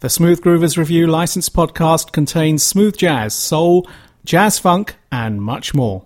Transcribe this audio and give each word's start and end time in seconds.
The 0.00 0.10
Smooth 0.10 0.42
Groovers 0.42 0.76
Review 0.76 1.06
licensed 1.06 1.54
podcast 1.54 2.12
contains 2.12 2.62
smooth 2.62 2.98
jazz, 2.98 3.32
soul, 3.32 3.88
jazz 4.26 4.58
funk, 4.58 4.96
and 5.10 5.40
much 5.40 5.72
more. 5.72 6.04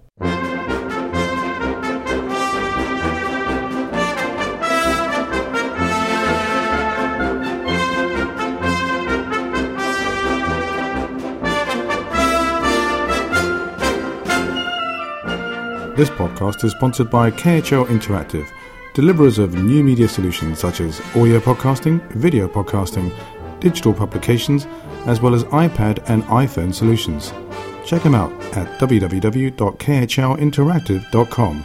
This 15.96 16.10
podcast 16.10 16.62
is 16.62 16.70
sponsored 16.70 17.10
by 17.10 17.32
KHL 17.32 17.86
Interactive, 17.86 18.48
deliverers 18.94 19.38
of 19.38 19.54
new 19.54 19.82
media 19.82 20.06
solutions 20.06 20.60
such 20.60 20.80
as 20.80 21.00
audio 21.16 21.40
podcasting, 21.40 22.00
video 22.12 22.46
podcasting, 22.46 23.12
digital 23.60 23.92
publications, 23.92 24.66
as 25.06 25.20
well 25.20 25.34
as 25.34 25.44
iPad 25.44 26.02
and 26.08 26.22
iPhone 26.24 26.74
solutions. 26.74 27.32
Check 27.84 28.02
them 28.02 28.14
out 28.14 28.32
at 28.56 28.80
www.khlinteractive.com. 28.80 31.64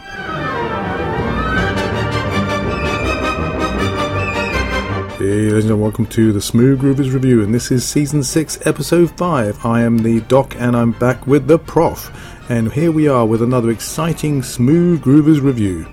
Hey, 5.18 5.50
ladies 5.50 5.64
and 5.64 5.80
welcome 5.80 6.04
to 6.06 6.32
the 6.32 6.40
Smooth 6.40 6.82
Groovers 6.82 7.12
Review, 7.12 7.42
and 7.42 7.54
this 7.54 7.72
is 7.72 7.84
season 7.84 8.22
6, 8.22 8.66
episode 8.66 9.10
5. 9.10 9.64
I 9.64 9.80
am 9.80 9.98
the 9.98 10.20
Doc, 10.20 10.54
and 10.58 10.76
I'm 10.76 10.92
back 10.92 11.26
with 11.26 11.48
the 11.48 11.58
Prof. 11.58 12.12
And 12.48 12.70
here 12.70 12.92
we 12.92 13.08
are 13.08 13.26
with 13.26 13.42
another 13.42 13.70
exciting 13.70 14.40
Smooth 14.42 15.02
Groovers 15.02 15.42
Review. 15.42 15.84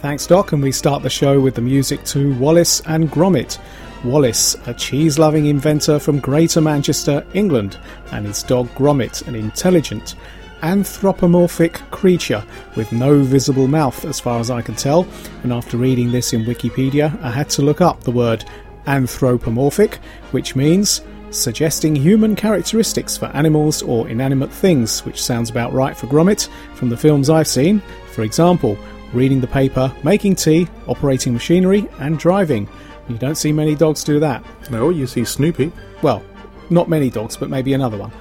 Thanks, 0.00 0.26
Doc, 0.26 0.52
and 0.52 0.62
we 0.62 0.72
start 0.72 1.02
the 1.02 1.10
show 1.10 1.38
with 1.40 1.54
the 1.54 1.60
music 1.60 2.02
to 2.04 2.34
Wallace 2.38 2.80
and 2.86 3.10
Gromit. 3.10 3.58
Wallace, 4.04 4.56
a 4.66 4.74
cheese 4.74 5.18
loving 5.18 5.46
inventor 5.46 5.98
from 5.98 6.18
Greater 6.18 6.60
Manchester, 6.60 7.24
England, 7.34 7.78
and 8.10 8.26
his 8.26 8.42
dog 8.42 8.68
Gromit, 8.74 9.26
an 9.28 9.34
intelligent, 9.34 10.16
anthropomorphic 10.62 11.74
creature 11.90 12.44
with 12.76 12.92
no 12.92 13.22
visible 13.22 13.68
mouth, 13.68 14.04
as 14.04 14.20
far 14.20 14.40
as 14.40 14.50
I 14.50 14.62
can 14.62 14.74
tell. 14.74 15.06
And 15.42 15.52
after 15.52 15.76
reading 15.76 16.10
this 16.10 16.32
in 16.32 16.44
Wikipedia, 16.44 17.20
I 17.22 17.30
had 17.30 17.50
to 17.50 17.62
look 17.62 17.80
up 17.80 18.02
the 18.02 18.10
word 18.10 18.44
anthropomorphic, 18.86 19.96
which 20.32 20.56
means 20.56 21.02
suggesting 21.30 21.96
human 21.96 22.36
characteristics 22.36 23.16
for 23.16 23.26
animals 23.26 23.82
or 23.82 24.08
inanimate 24.08 24.52
things, 24.52 25.04
which 25.04 25.22
sounds 25.22 25.50
about 25.50 25.72
right 25.72 25.96
for 25.96 26.06
Gromit 26.06 26.48
from 26.74 26.88
the 26.88 26.96
films 26.96 27.30
I've 27.30 27.48
seen. 27.48 27.80
For 28.12 28.22
example, 28.22 28.76
reading 29.12 29.40
the 29.40 29.46
paper, 29.46 29.92
making 30.02 30.36
tea, 30.36 30.68
operating 30.86 31.32
machinery, 31.32 31.88
and 31.98 32.18
driving. 32.18 32.68
You 33.08 33.18
don't 33.18 33.34
see 33.34 33.52
many 33.52 33.74
dogs 33.74 34.04
do 34.04 34.20
that. 34.20 34.44
No, 34.70 34.90
you 34.90 35.06
see 35.06 35.24
Snoopy. 35.24 35.72
Well, 36.02 36.22
not 36.70 36.88
many 36.88 37.10
dogs, 37.10 37.36
but 37.36 37.50
maybe 37.50 37.74
another 37.74 37.98
one. 37.98 38.12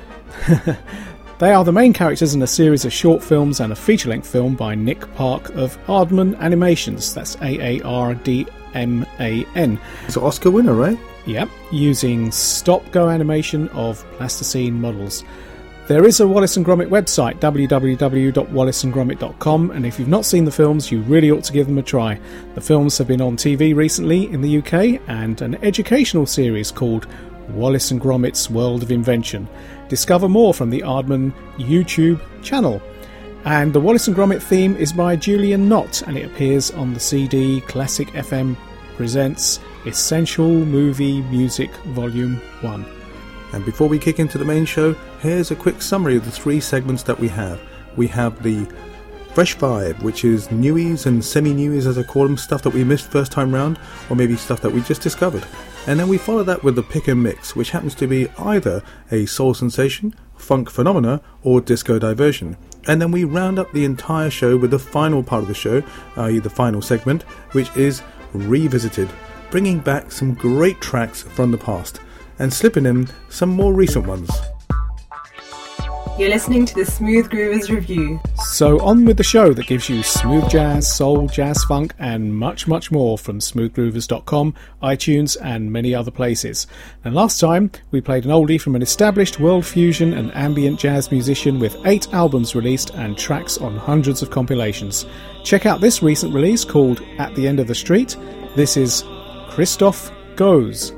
they 1.39 1.53
are 1.53 1.63
the 1.63 1.71
main 1.71 1.93
characters 1.93 2.33
in 2.33 2.41
a 2.41 2.47
series 2.47 2.85
of 2.85 2.93
short 2.93 3.23
films 3.23 3.59
and 3.59 3.71
a 3.71 3.75
feature 3.75 4.09
length 4.09 4.27
film 4.27 4.55
by 4.55 4.75
Nick 4.75 5.13
Park 5.15 5.49
of 5.51 5.77
Aardman 5.85 6.37
Animations. 6.39 7.13
That's 7.13 7.35
A 7.37 7.79
A 7.79 7.81
R 7.83 8.15
D 8.15 8.47
M 8.73 9.05
A 9.19 9.45
N. 9.55 9.79
It's 10.05 10.15
an 10.17 10.23
Oscar 10.23 10.51
winner, 10.51 10.73
right? 10.73 10.99
Yep, 11.25 11.49
using 11.71 12.31
stop 12.31 12.89
go 12.91 13.09
animation 13.09 13.67
of 13.69 14.03
plasticine 14.13 14.81
models. 14.81 15.23
There 15.91 16.05
is 16.05 16.21
a 16.21 16.25
Wallace 16.25 16.55
and 16.55 16.65
Gromit 16.65 16.87
website, 16.87 17.41
www.wallaceandgromit.com, 17.41 19.71
and 19.71 19.85
if 19.85 19.99
you've 19.99 20.07
not 20.07 20.23
seen 20.23 20.45
the 20.45 20.51
films, 20.51 20.89
you 20.89 21.01
really 21.01 21.31
ought 21.31 21.43
to 21.43 21.51
give 21.51 21.67
them 21.67 21.79
a 21.79 21.83
try. 21.83 22.17
The 22.55 22.61
films 22.61 22.97
have 22.97 23.09
been 23.09 23.19
on 23.19 23.35
TV 23.35 23.75
recently 23.75 24.31
in 24.31 24.39
the 24.39 24.59
UK 24.59 25.01
and 25.09 25.41
an 25.41 25.55
educational 25.55 26.25
series 26.25 26.71
called 26.71 27.07
Wallace 27.49 27.91
and 27.91 27.99
Gromit's 27.99 28.49
World 28.49 28.83
of 28.83 28.91
Invention. 28.93 29.49
Discover 29.89 30.29
more 30.29 30.53
from 30.53 30.69
the 30.69 30.79
Aardman 30.79 31.33
YouTube 31.57 32.21
channel. 32.41 32.81
And 33.43 33.73
the 33.73 33.81
Wallace 33.81 34.07
and 34.07 34.15
Gromit 34.15 34.41
theme 34.41 34.77
is 34.77 34.93
by 34.93 35.17
Julian 35.17 35.67
Nott, 35.67 36.03
and 36.03 36.17
it 36.17 36.23
appears 36.23 36.71
on 36.71 36.93
the 36.93 37.01
CD 37.01 37.59
Classic 37.59 38.07
FM 38.11 38.55
Presents 38.95 39.59
Essential 39.85 40.47
Movie 40.47 41.21
Music 41.23 41.75
Volume 41.87 42.37
1. 42.61 42.85
And 43.51 43.65
before 43.65 43.89
we 43.89 43.99
kick 43.99 44.19
into 44.19 44.37
the 44.37 44.45
main 44.45 44.63
show, 44.63 44.95
here's 45.21 45.51
a 45.51 45.55
quick 45.55 45.83
summary 45.83 46.15
of 46.15 46.25
the 46.25 46.31
three 46.31 46.59
segments 46.59 47.03
that 47.03 47.19
we 47.19 47.27
have. 47.27 47.61
We 47.95 48.07
have 48.07 48.41
the 48.41 48.67
Fresh 49.35 49.55
Vibe, 49.57 50.01
which 50.01 50.25
is 50.25 50.47
newies 50.47 51.05
and 51.05 51.23
semi 51.23 51.53
newies, 51.53 51.85
as 51.85 51.99
I 51.99 52.03
call 52.03 52.23
them, 52.23 52.37
stuff 52.37 52.63
that 52.63 52.73
we 52.73 52.83
missed 52.83 53.11
first 53.11 53.31
time 53.31 53.53
round, 53.53 53.79
or 54.09 54.15
maybe 54.15 54.35
stuff 54.35 54.61
that 54.61 54.71
we 54.71 54.81
just 54.81 55.01
discovered. 55.01 55.45
And 55.85 55.99
then 55.99 56.07
we 56.07 56.17
follow 56.17 56.43
that 56.43 56.63
with 56.63 56.75
the 56.75 56.81
Pick 56.81 57.07
and 57.07 57.21
Mix, 57.21 57.55
which 57.55 57.69
happens 57.69 57.93
to 57.95 58.07
be 58.07 58.29
either 58.39 58.81
a 59.11 59.27
soul 59.27 59.53
sensation, 59.53 60.15
funk 60.37 60.71
phenomena, 60.71 61.21
or 61.43 61.61
disco 61.61 61.99
diversion. 61.99 62.57
And 62.87 62.99
then 62.99 63.11
we 63.11 63.23
round 63.23 63.59
up 63.59 63.71
the 63.71 63.85
entire 63.85 64.31
show 64.31 64.57
with 64.57 64.71
the 64.71 64.79
final 64.79 65.21
part 65.21 65.43
of 65.43 65.47
the 65.47 65.53
show, 65.53 65.83
i.e., 66.15 66.39
the 66.39 66.49
final 66.49 66.81
segment, 66.81 67.21
which 67.51 67.69
is 67.77 68.01
Revisited, 68.33 69.09
bringing 69.51 69.79
back 69.79 70.11
some 70.11 70.33
great 70.33 70.81
tracks 70.81 71.21
from 71.21 71.51
the 71.51 71.57
past 71.59 71.99
and 72.39 72.51
slipping 72.51 72.87
in 72.87 73.07
some 73.29 73.49
more 73.49 73.73
recent 73.73 74.07
ones. 74.07 74.31
You're 76.19 76.29
listening 76.29 76.65
to 76.65 76.75
the 76.75 76.85
Smooth 76.85 77.29
Groovers 77.29 77.69
Review. 77.69 78.19
So, 78.43 78.79
on 78.81 79.05
with 79.05 79.17
the 79.17 79.23
show 79.23 79.53
that 79.53 79.65
gives 79.65 79.89
you 79.89 80.03
smooth 80.03 80.47
jazz, 80.49 80.93
soul, 80.93 81.27
jazz 81.27 81.63
funk, 81.63 81.95
and 81.97 82.35
much, 82.35 82.67
much 82.67 82.91
more 82.91 83.17
from 83.17 83.39
smoothgroovers.com, 83.39 84.53
iTunes, 84.83 85.37
and 85.41 85.71
many 85.71 85.95
other 85.95 86.11
places. 86.11 86.67
And 87.05 87.15
last 87.15 87.39
time, 87.39 87.71
we 87.91 88.01
played 88.01 88.25
an 88.25 88.31
oldie 88.31 88.61
from 88.61 88.75
an 88.75 88.81
established 88.81 89.39
world 89.39 89.65
fusion 89.65 90.13
and 90.13 90.35
ambient 90.35 90.79
jazz 90.79 91.11
musician 91.11 91.59
with 91.59 91.77
eight 91.85 92.13
albums 92.13 92.55
released 92.55 92.91
and 92.91 93.17
tracks 93.17 93.57
on 93.57 93.77
hundreds 93.77 94.21
of 94.21 94.29
compilations. 94.29 95.05
Check 95.43 95.65
out 95.65 95.81
this 95.81 96.03
recent 96.03 96.35
release 96.35 96.65
called 96.65 97.01
At 97.17 97.33
the 97.35 97.47
End 97.47 97.59
of 97.59 97.67
the 97.67 97.75
Street. 97.75 98.17
This 98.55 98.75
is 98.77 99.03
Christoph 99.49 100.11
Goes. 100.35 100.91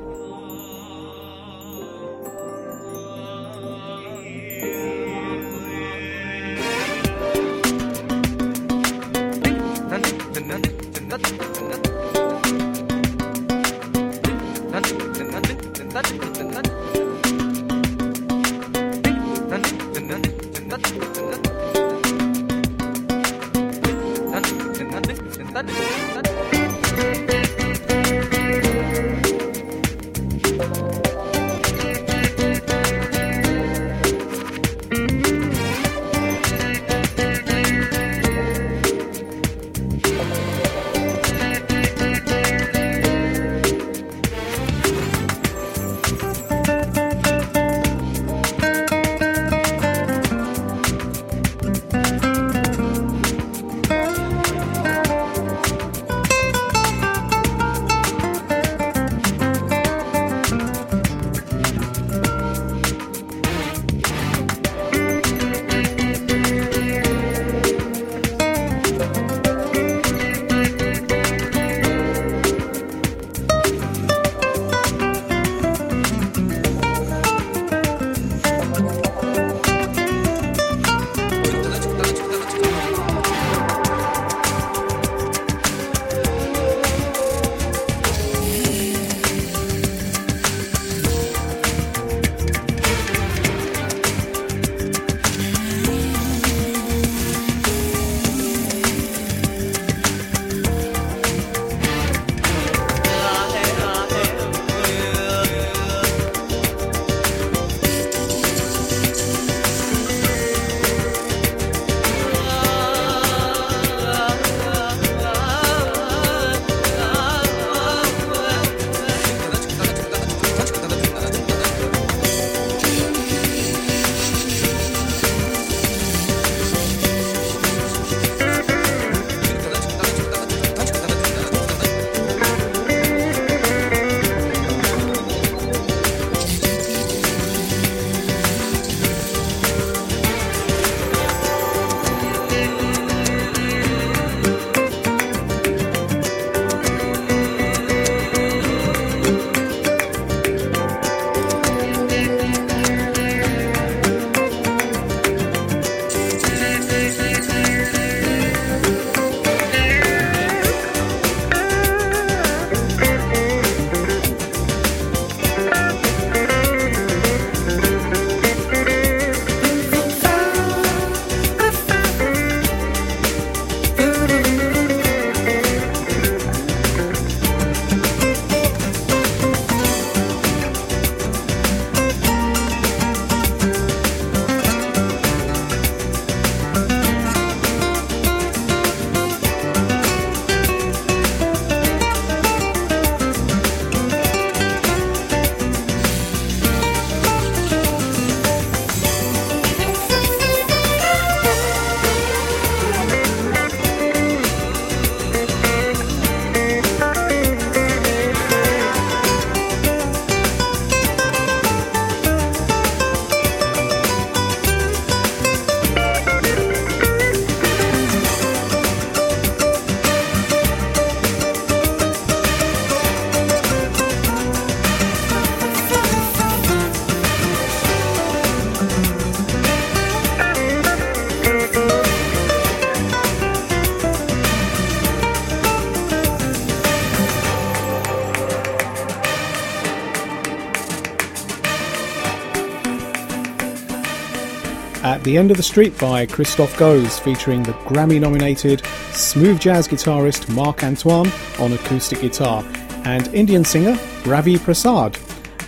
The 245.24 245.38
End 245.38 245.52
of 245.52 245.58
the 245.58 245.64
Street 245.64 245.98
by 245.98 246.26
Christoph 246.26 246.78
Goes, 246.78 247.18
featuring 247.18 247.64
the 247.64 247.72
Grammy 247.74 248.20
nominated 248.20 248.86
smooth 249.14 249.60
jazz 249.60 249.88
guitarist 249.88 250.54
Marc 250.54 250.84
Antoine 250.84 251.32
on 251.60 251.72
acoustic 251.72 252.20
guitar, 252.20 252.64
and 253.06 253.28
Indian 253.34 253.64
singer 253.64 253.98
Ravi 254.26 254.58
Prasad, 254.58 255.18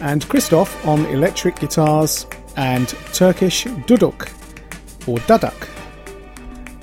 and 0.02 0.28
Christoph 0.28 0.86
on 0.86 1.06
electric 1.06 1.58
guitars 1.58 2.26
and 2.58 2.90
Turkish 3.14 3.64
duduk, 3.64 4.30
or 5.08 5.18
duduk. 5.20 5.68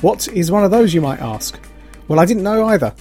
What 0.00 0.28
is 0.28 0.50
one 0.50 0.64
of 0.64 0.70
those, 0.70 0.94
you 0.94 1.02
might 1.02 1.20
ask? 1.20 1.60
Well, 2.08 2.20
I 2.20 2.24
didn't 2.24 2.42
know 2.42 2.64
either. 2.66 2.94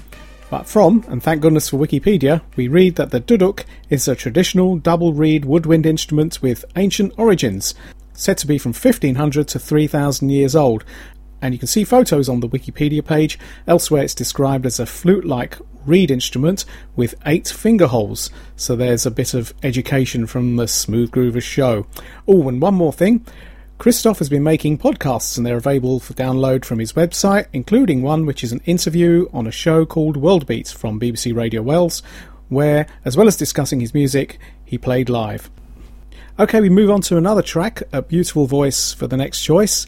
But 0.50 0.68
from, 0.68 1.06
and 1.08 1.24
thank 1.24 1.42
goodness 1.42 1.70
for 1.70 1.78
Wikipedia, 1.78 2.42
we 2.58 2.68
read 2.68 2.98
that 2.98 3.12
the 3.12 3.22
duduk 3.22 3.64
is 3.90 4.10
a 4.10 4.16
traditional 4.16 4.76
double 4.76 5.14
reed 5.14 5.46
woodwind 5.46 5.86
instrument 5.86 6.42
with 6.42 6.66
ancient 6.76 7.14
origins, 7.18 7.74
said 8.22 8.38
to 8.38 8.48
be 8.48 8.58
from 8.58 8.74
1500 8.74 9.48
to 9.48 9.60
3000 9.60 10.30
years 10.30 10.56
old. 10.56 10.84
And 11.42 11.56
you 11.56 11.60
can 11.60 11.68
see 11.68 11.84
photos 11.84 12.30
on 12.30 12.40
the 12.40 12.48
Wikipedia 12.48 13.04
page. 13.04 13.40
Elsewhere, 13.66 14.04
it's 14.04 14.14
described 14.14 14.66
as 14.66 14.80
a 14.80 14.86
flute 14.86 15.26
like 15.26 15.58
reed 15.86 16.12
instrument 16.12 16.66
with 16.96 17.16
eight 17.26 17.48
finger 17.48 17.88
holes. 17.88 18.30
So 18.56 18.76
there's 18.76 19.08
a 19.08 19.12
bit 19.12 19.34
of 19.34 19.54
education 19.64 20.28
from 20.28 20.56
the 20.56 20.68
Smooth 20.68 21.10
Groovers 21.10 21.42
show. 21.42 21.88
Oh, 22.28 22.48
and 22.48 22.62
one 22.62 22.76
more 22.76 22.94
thing. 22.94 23.26
Christoph 23.80 24.20
has 24.20 24.30
been 24.30 24.44
making 24.44 24.78
podcasts 24.78 25.38
and 25.38 25.44
they're 25.44 25.58
available 25.58 26.00
for 26.00 26.14
download 26.14 26.64
from 26.64 26.78
his 26.78 26.94
website, 26.94 27.48
including 27.52 28.04
one 28.04 28.28
which 28.28 28.44
is 28.44 28.52
an 28.52 28.62
interview 28.66 29.28
on 29.34 29.48
a 29.48 29.52
show 29.52 29.88
called 29.88 30.18
World 30.18 30.46
Beats 30.46 30.72
from 30.72 31.00
BBC 31.00 31.36
Radio 31.36 31.64
Wales, 31.64 32.04
where, 32.50 32.86
as 33.04 33.18
well 33.18 33.28
as 33.28 33.36
discussing 33.36 33.80
his 33.80 33.96
music, 33.96 34.38
he 34.64 34.78
played 34.78 35.10
live. 35.10 35.50
Okay, 36.40 36.62
we 36.62 36.70
move 36.70 36.90
on 36.90 37.02
to 37.02 37.18
another 37.18 37.42
track, 37.42 37.84
A 37.92 38.02
Beautiful 38.02 38.48
Voice 38.48 38.94
for 38.94 39.06
the 39.06 39.18
next 39.18 39.44
choice, 39.44 39.86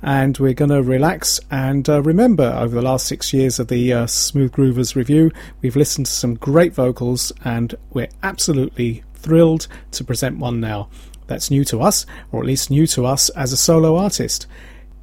and 0.00 0.38
we're 0.38 0.54
going 0.54 0.70
to 0.70 0.82
relax 0.84 1.40
and 1.50 1.86
uh, 1.88 2.00
remember 2.02 2.44
over 2.44 2.76
the 2.76 2.80
last 2.80 3.06
six 3.06 3.32
years 3.32 3.58
of 3.58 3.66
the 3.66 3.92
uh, 3.92 4.06
Smooth 4.06 4.52
Groovers 4.52 4.94
review, 4.94 5.32
we've 5.60 5.74
listened 5.74 6.06
to 6.06 6.12
some 6.12 6.36
great 6.36 6.72
vocals 6.72 7.32
and 7.44 7.74
we're 7.92 8.08
absolutely 8.22 9.02
thrilled 9.14 9.66
to 9.90 10.04
present 10.04 10.38
one 10.38 10.60
now 10.60 10.88
that's 11.26 11.50
new 11.50 11.64
to 11.64 11.82
us, 11.82 12.06
or 12.30 12.40
at 12.40 12.46
least 12.46 12.70
new 12.70 12.86
to 12.86 13.04
us 13.04 13.28
as 13.30 13.52
a 13.52 13.56
solo 13.56 13.96
artist. 13.96 14.46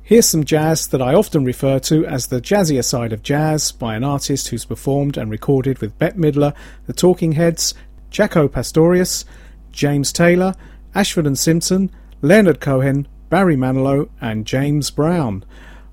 Here's 0.03 0.25
some 0.25 0.45
jazz 0.45 0.87
that 0.87 1.01
I 1.01 1.13
often 1.13 1.43
refer 1.43 1.79
to 1.79 2.05
as 2.05 2.27
the 2.27 2.39
jazzier 2.39 2.83
side 2.83 3.11
of 3.11 3.23
jazz 3.23 3.73
by 3.73 3.95
an 3.95 4.05
artist 4.05 4.47
who's 4.47 4.63
performed 4.63 5.17
and 5.17 5.29
recorded 5.29 5.79
with 5.79 5.99
Bette 5.99 6.17
Midler, 6.17 6.55
the 6.85 6.93
Talking 6.93 7.33
Heads, 7.33 7.73
Jaco 8.09 8.49
Pastorius, 8.49 9.25
James 9.73 10.13
Taylor, 10.13 10.55
Ashford 10.97 11.27
and 11.27 11.37
Simpson, 11.37 11.91
Leonard 12.23 12.59
Cohen, 12.59 13.07
Barry 13.29 13.55
Manilow, 13.55 14.09
and 14.19 14.47
James 14.47 14.89
Brown. 14.89 15.45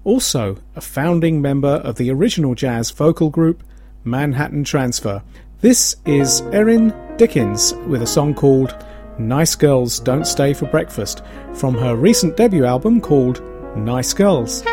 Also, 0.02 0.56
a 0.75 0.80
founding 0.80 1.42
member 1.42 1.68
of 1.84 1.96
the 1.96 2.11
original 2.11 2.54
jazz 2.54 2.90
vocal 2.90 3.28
group 3.28 3.62
Manhattan 4.02 4.64
Transfer. 4.64 5.23
This 5.61 5.96
is 6.06 6.40
Erin 6.52 6.90
Dickins 7.18 7.75
with 7.87 8.00
a 8.00 8.06
song 8.06 8.32
called 8.32 8.82
Nice 9.18 9.54
Girls 9.54 10.00
Don't 10.00 10.26
Stay 10.26 10.54
for 10.54 10.64
Breakfast 10.68 11.23
from 11.52 11.75
her 11.75 11.96
recent 11.96 12.38
debut 12.38 12.64
album 12.64 13.02
called 13.02 13.42
Nice 13.76 14.14
Girls. 14.14 14.64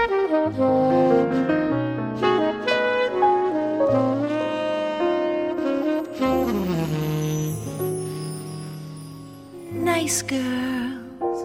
Nice 10.11 10.23
girls 10.23 11.39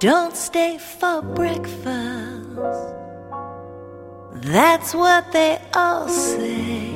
don't 0.00 0.34
stay 0.34 0.78
for 0.78 1.22
breakfast. 1.22 2.58
That's 4.50 4.92
what 4.94 5.30
they 5.30 5.60
all 5.74 6.08
say 6.08 6.90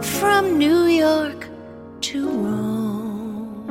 from 0.00 0.58
New 0.58 0.86
York 0.86 1.46
to 2.00 2.28
Rome. 2.28 3.68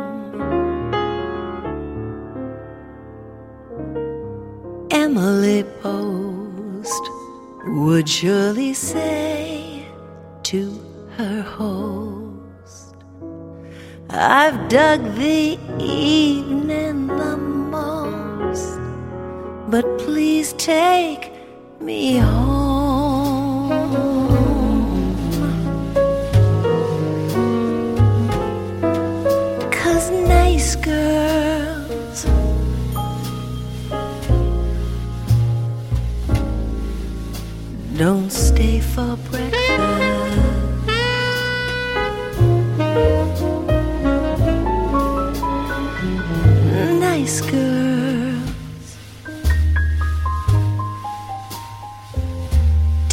Emily 4.90 5.66
Post 5.82 7.04
would 7.66 8.08
surely 8.08 8.74
say 8.74 9.86
to 10.44 10.80
her 11.18 11.42
host, 11.42 12.13
I've 14.16 14.70
dug 14.70 15.16
the 15.16 15.58
evening 15.80 17.08
the 17.08 17.36
most, 17.36 18.80
but 19.72 19.86
please 19.98 20.54
take 20.54 21.32
me 21.80 22.18
home. 22.18 23.72
Cause 29.72 30.12
nice 30.12 30.76
girls 30.76 32.26
don't 37.98 38.32
stay 38.32 38.80
for 38.80 39.18
breakfast. 39.32 39.63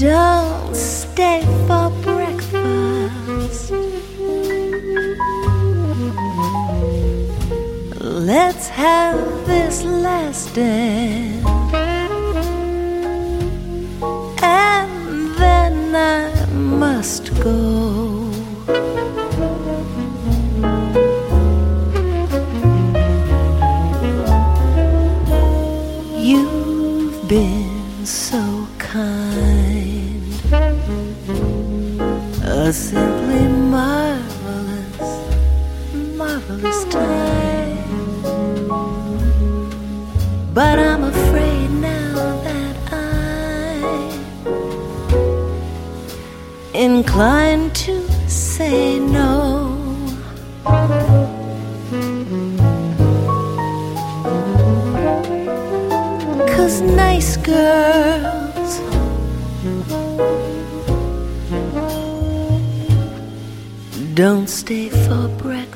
Don't 0.01 0.75
stay 0.75 1.43
for 1.67 1.91
breakfast. 2.01 3.71
Let's 8.01 8.69
have 8.69 9.47
this 9.47 9.85
last 9.85 10.55
dance. 10.55 11.45
and 14.43 15.37
then 15.37 15.95
I 15.95 16.47
must 16.55 17.25
go. 17.43 18.31
You've 26.17 27.29
been 27.29 28.07
so 28.07 28.40
a 32.71 32.73
simply 32.73 33.49
marvelous, 33.49 35.11
marvelous 36.15 36.85
time. 36.85 37.77
But 40.55 40.79
I'm 40.79 41.03
afraid 41.03 41.69
now 41.71 42.15
that 42.47 42.77
I'm 42.93 43.83
inclined 46.73 47.75
to 47.87 47.95
say 48.29 49.01
no. 49.01 49.77
Cause 56.55 56.83
nice 56.83 57.37
girls 57.37 58.40
don't 64.21 64.51
stay 64.51 64.91
for 64.91 65.29
breakfast. 65.39 65.70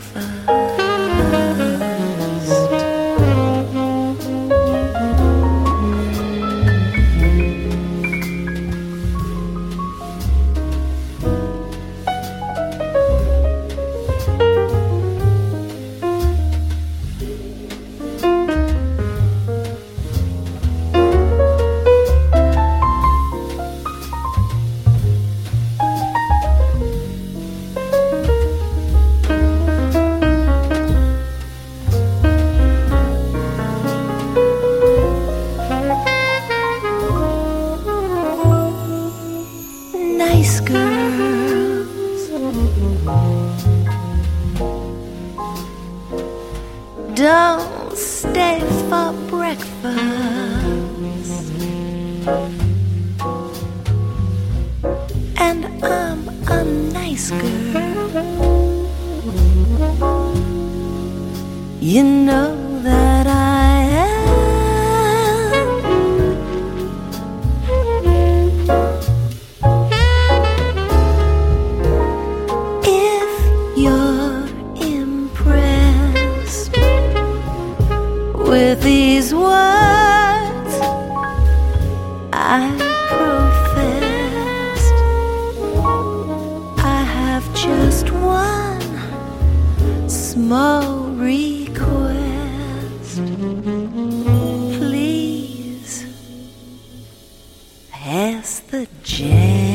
Pass 99.05 99.74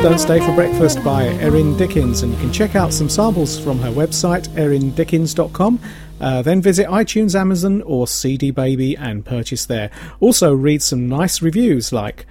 Don't 0.00 0.20
Stay 0.20 0.38
for 0.38 0.54
Breakfast 0.54 1.02
by 1.02 1.24
Erin 1.24 1.74
Dickins, 1.74 2.22
and 2.22 2.32
you 2.32 2.38
can 2.38 2.52
check 2.52 2.76
out 2.76 2.92
some 2.92 3.08
samples 3.08 3.58
from 3.58 3.80
her 3.80 3.90
website, 3.90 4.46
erindickins.com. 4.50 5.80
Uh, 6.20 6.40
then 6.40 6.62
visit 6.62 6.86
iTunes, 6.86 7.34
Amazon, 7.34 7.82
or 7.82 8.06
CD 8.06 8.52
Baby 8.52 8.96
and 8.96 9.24
purchase 9.24 9.66
there. 9.66 9.90
Also, 10.20 10.54
read 10.54 10.82
some 10.82 11.08
nice 11.08 11.42
reviews 11.42 11.92
like 11.92 12.26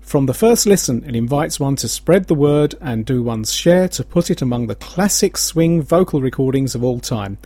From 0.00 0.24
the 0.24 0.34
first 0.34 0.64
listen, 0.64 1.04
it 1.04 1.14
invites 1.14 1.60
one 1.60 1.76
to 1.76 1.88
spread 1.88 2.26
the 2.26 2.34
word 2.34 2.74
and 2.80 3.04
do 3.04 3.22
one's 3.22 3.52
share 3.52 3.86
to 3.88 4.02
put 4.02 4.30
it 4.30 4.40
among 4.40 4.66
the 4.66 4.74
classic 4.74 5.36
swing 5.36 5.82
vocal 5.82 6.22
recordings 6.22 6.74
of 6.74 6.82
all 6.82 7.00
time. 7.00 7.36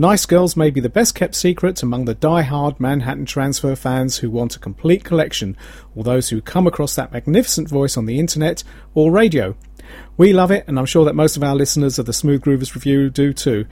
Nice 0.00 0.24
Girls 0.24 0.56
may 0.56 0.70
be 0.70 0.80
the 0.80 0.88
best 0.88 1.14
kept 1.14 1.34
secret 1.34 1.82
among 1.82 2.06
the 2.06 2.14
die-hard 2.14 2.80
Manhattan 2.80 3.26
Transfer 3.26 3.76
fans 3.76 4.16
who 4.16 4.30
want 4.30 4.56
a 4.56 4.58
complete 4.58 5.04
collection, 5.04 5.58
or 5.94 6.02
those 6.02 6.30
who 6.30 6.40
come 6.40 6.66
across 6.66 6.94
that 6.94 7.12
magnificent 7.12 7.68
voice 7.68 7.98
on 7.98 8.06
the 8.06 8.18
internet 8.18 8.64
or 8.94 9.12
radio. 9.12 9.54
We 10.16 10.32
love 10.32 10.50
it, 10.50 10.64
and 10.66 10.78
I'm 10.78 10.86
sure 10.86 11.04
that 11.04 11.14
most 11.14 11.36
of 11.36 11.44
our 11.44 11.54
listeners 11.54 11.98
of 11.98 12.06
the 12.06 12.14
Smooth 12.14 12.40
Groovers 12.40 12.74
Review 12.74 13.10
do 13.10 13.34
too. 13.34 13.66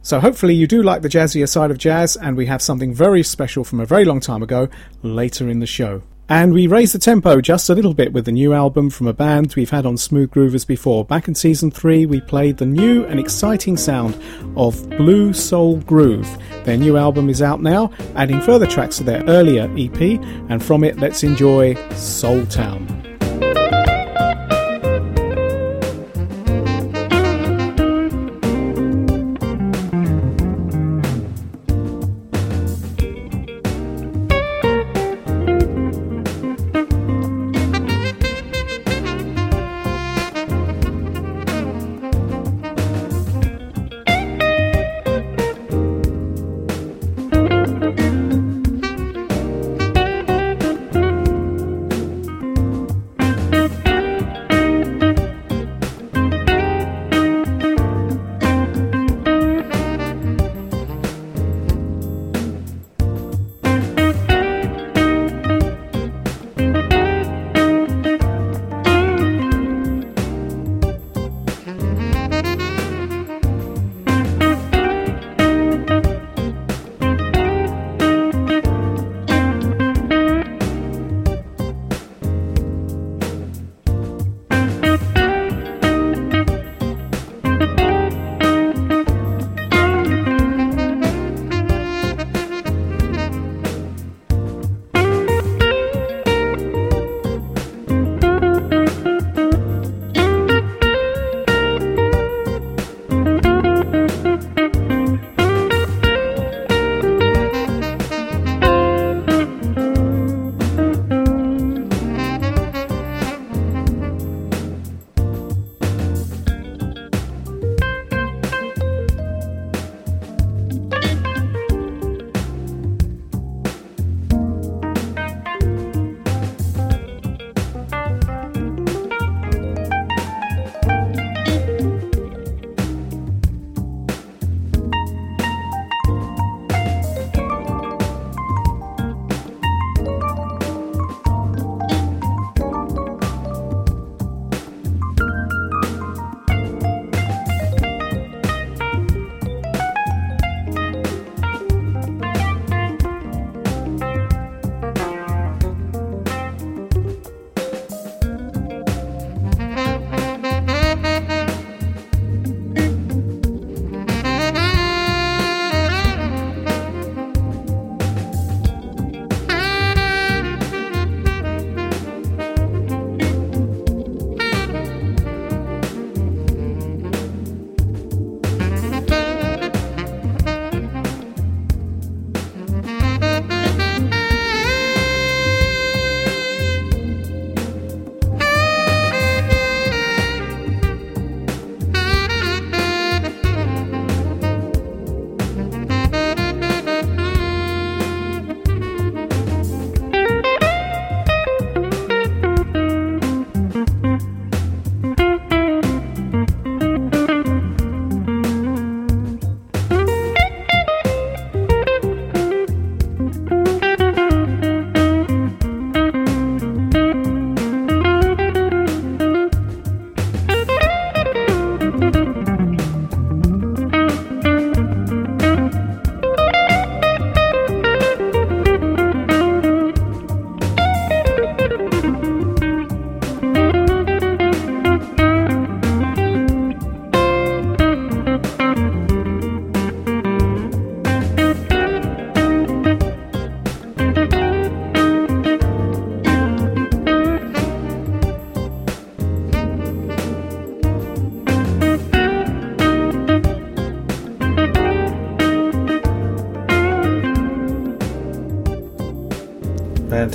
So 0.00 0.18
hopefully 0.18 0.54
you 0.54 0.66
do 0.66 0.82
like 0.82 1.02
the 1.02 1.10
jazzier 1.10 1.46
side 1.46 1.70
of 1.70 1.76
jazz, 1.76 2.16
and 2.16 2.38
we 2.38 2.46
have 2.46 2.62
something 2.62 2.94
very 2.94 3.22
special 3.22 3.62
from 3.62 3.78
a 3.78 3.84
very 3.84 4.06
long 4.06 4.20
time 4.20 4.42
ago 4.42 4.70
later 5.02 5.46
in 5.46 5.58
the 5.58 5.66
show. 5.66 6.02
And 6.28 6.52
we 6.52 6.66
raise 6.66 6.92
the 6.92 6.98
tempo 6.98 7.40
just 7.40 7.70
a 7.70 7.74
little 7.74 7.94
bit 7.94 8.12
with 8.12 8.24
the 8.24 8.32
new 8.32 8.52
album 8.52 8.90
from 8.90 9.06
a 9.06 9.12
band 9.12 9.54
we've 9.54 9.70
had 9.70 9.86
on 9.86 9.96
Smooth 9.96 10.32
Groovers 10.32 10.66
before. 10.66 11.04
Back 11.04 11.28
in 11.28 11.36
season 11.36 11.70
3, 11.70 12.04
we 12.06 12.20
played 12.20 12.56
the 12.56 12.66
new 12.66 13.04
and 13.04 13.20
exciting 13.20 13.76
sound 13.76 14.20
of 14.56 14.90
Blue 14.90 15.32
Soul 15.32 15.76
Groove. 15.82 16.28
Their 16.64 16.78
new 16.78 16.96
album 16.96 17.28
is 17.28 17.42
out 17.42 17.62
now, 17.62 17.92
adding 18.16 18.40
further 18.40 18.66
tracks 18.66 18.96
to 18.96 19.04
their 19.04 19.22
earlier 19.26 19.72
EP, 19.78 20.20
and 20.50 20.60
from 20.60 20.82
it, 20.82 20.98
let's 20.98 21.22
enjoy 21.22 21.74
Soul 21.92 22.44
Town. 22.46 23.15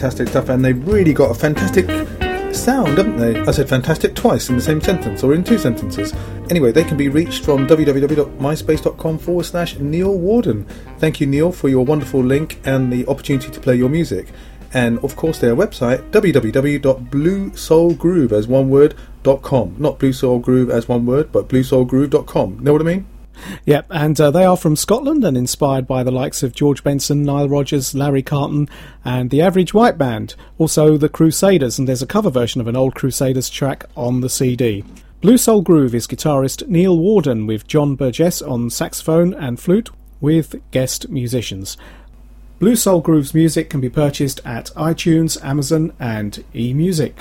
Fantastic 0.01 0.29
stuff, 0.29 0.49
and 0.49 0.65
they've 0.65 0.87
really 0.87 1.13
got 1.13 1.29
a 1.29 1.35
fantastic 1.35 1.85
sound, 2.55 2.97
haven't 2.97 3.17
they? 3.17 3.39
I 3.39 3.51
said 3.51 3.69
fantastic 3.69 4.15
twice 4.15 4.49
in 4.49 4.55
the 4.55 4.61
same 4.61 4.81
sentence 4.81 5.21
or 5.21 5.35
in 5.35 5.43
two 5.43 5.59
sentences. 5.59 6.11
Anyway, 6.49 6.71
they 6.71 6.83
can 6.83 6.97
be 6.97 7.07
reached 7.07 7.45
from 7.45 7.67
www.myspace.com 7.67 9.19
forward 9.19 9.45
slash 9.45 9.77
Neil 9.77 10.17
Warden. 10.17 10.65
Thank 10.97 11.21
you, 11.21 11.27
Neil, 11.27 11.51
for 11.51 11.69
your 11.69 11.85
wonderful 11.85 12.19
link 12.19 12.59
and 12.65 12.91
the 12.91 13.05
opportunity 13.05 13.51
to 13.51 13.59
play 13.59 13.75
your 13.75 13.89
music. 13.89 14.29
And 14.73 14.97
of 15.03 15.15
course, 15.15 15.37
their 15.37 15.55
website 15.55 16.09
www.bluesoulgroove 16.09 18.31
as 18.31 18.47
one. 18.47 19.75
Not 19.77 19.99
Blue 19.99 20.13
Soul 20.13 20.39
Groove 20.39 20.71
as 20.71 20.87
one 20.87 21.05
word, 21.05 21.31
but 21.31 21.47
bluesoulgroove.com. 21.47 22.63
Know 22.63 22.73
what 22.73 22.81
I 22.81 22.85
mean? 22.85 23.05
Yep, 23.65 23.87
and 23.89 24.19
uh, 24.19 24.31
they 24.31 24.43
are 24.43 24.57
from 24.57 24.75
Scotland 24.75 25.23
and 25.23 25.37
inspired 25.37 25.87
by 25.87 26.03
the 26.03 26.11
likes 26.11 26.43
of 26.43 26.55
George 26.55 26.83
Benson, 26.83 27.23
Nile 27.23 27.49
Rodgers, 27.49 27.93
Larry 27.93 28.23
Carlton, 28.23 28.69
and 29.03 29.29
the 29.29 29.41
Average 29.41 29.73
White 29.73 29.97
Band. 29.97 30.35
Also, 30.57 30.97
the 30.97 31.09
Crusaders, 31.09 31.77
and 31.77 31.87
there's 31.87 32.01
a 32.01 32.07
cover 32.07 32.29
version 32.29 32.61
of 32.61 32.67
an 32.67 32.75
old 32.75 32.95
Crusaders 32.95 33.49
track 33.49 33.85
on 33.95 34.21
the 34.21 34.29
CD. 34.29 34.83
Blue 35.21 35.37
Soul 35.37 35.61
Groove 35.61 35.93
is 35.93 36.07
guitarist 36.07 36.67
Neil 36.67 36.97
Warden 36.97 37.45
with 37.45 37.67
John 37.67 37.95
Burgess 37.95 38.41
on 38.41 38.69
saxophone 38.69 39.33
and 39.33 39.59
flute 39.59 39.89
with 40.19 40.59
guest 40.71 41.09
musicians. 41.09 41.77
Blue 42.57 42.75
Soul 42.75 43.01
Groove's 43.01 43.33
music 43.33 43.69
can 43.69 43.81
be 43.81 43.89
purchased 43.89 44.39
at 44.45 44.67
iTunes, 44.75 45.43
Amazon, 45.43 45.93
and 45.99 46.43
eMusic. 46.53 47.13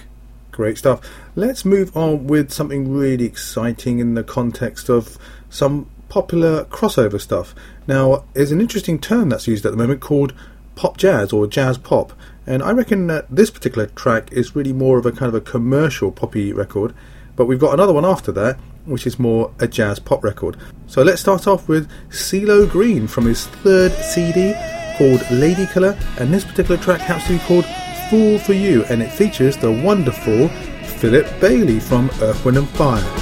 Great 0.51 0.79
stuff. 0.79 1.01
Let's 1.35 1.65
move 1.65 1.97
on 1.97 2.27
with 2.27 2.53
something 2.53 2.93
really 2.93 3.25
exciting 3.25 4.01
in 4.01 4.15
the 4.15 4.25
context 4.25 4.91
of 4.91 5.17
some 5.49 5.87
popular 6.11 6.65
crossover 6.67 7.19
stuff. 7.19 7.55
Now, 7.87 8.25
there's 8.35 8.53
an 8.53 8.61
interesting 8.61 8.99
term 8.99 9.31
that's 9.31 9.49
used 9.49 9.65
at 9.65 9.73
the 9.73 9.79
moment 9.79 10.01
called 10.01 10.35
pop 10.75 10.99
jazz 10.99 11.33
or 11.33 11.47
jazz 11.47 11.79
pop, 11.79 12.13
and 12.47 12.63
I 12.63 12.73
reckon 12.73 13.07
that 13.07 13.27
this 13.31 13.51
particular 13.51 13.87
track 13.87 14.31
is 14.33 14.55
really 14.55 14.73
more 14.73 14.99
of 14.99 15.07
a 15.07 15.13
kind 15.13 15.29
of 15.29 15.35
a 15.35 15.41
commercial 15.41 16.11
poppy 16.11 16.53
record, 16.53 16.95
but 17.37 17.47
we've 17.47 17.59
got 17.59 17.73
another 17.73 17.93
one 17.93 18.05
after 18.05 18.33
that, 18.33 18.59
which 18.85 19.07
is 19.07 19.19
more 19.19 19.53
a 19.59 19.69
jazz 19.69 19.99
pop 19.99 20.23
record. 20.25 20.57
So 20.87 21.03
let's 21.03 21.21
start 21.21 21.47
off 21.47 21.69
with 21.69 21.89
CeeLo 22.11 22.69
Green 22.69 23.07
from 23.07 23.27
his 23.27 23.47
third 23.47 23.93
CD 23.93 24.55
called 24.97 25.23
Lady 25.31 25.67
Killer, 25.67 25.99
and 26.19 26.33
this 26.33 26.45
particular 26.45 26.81
track 26.81 27.01
happens 27.01 27.27
to 27.27 27.33
be 27.35 27.39
called 27.47 27.65
Fool 28.11 28.39
for 28.39 28.53
You, 28.53 28.85
and 28.87 29.03
it 29.03 29.13
features 29.13 29.57
the 29.57 29.71
wonderful 29.71 30.49
Philip 30.99 31.27
Bailey 31.41 31.79
from 31.79 32.11
Earth, 32.21 32.45
Wind 32.45 32.59
and 32.59 32.69
Fire. 32.71 33.20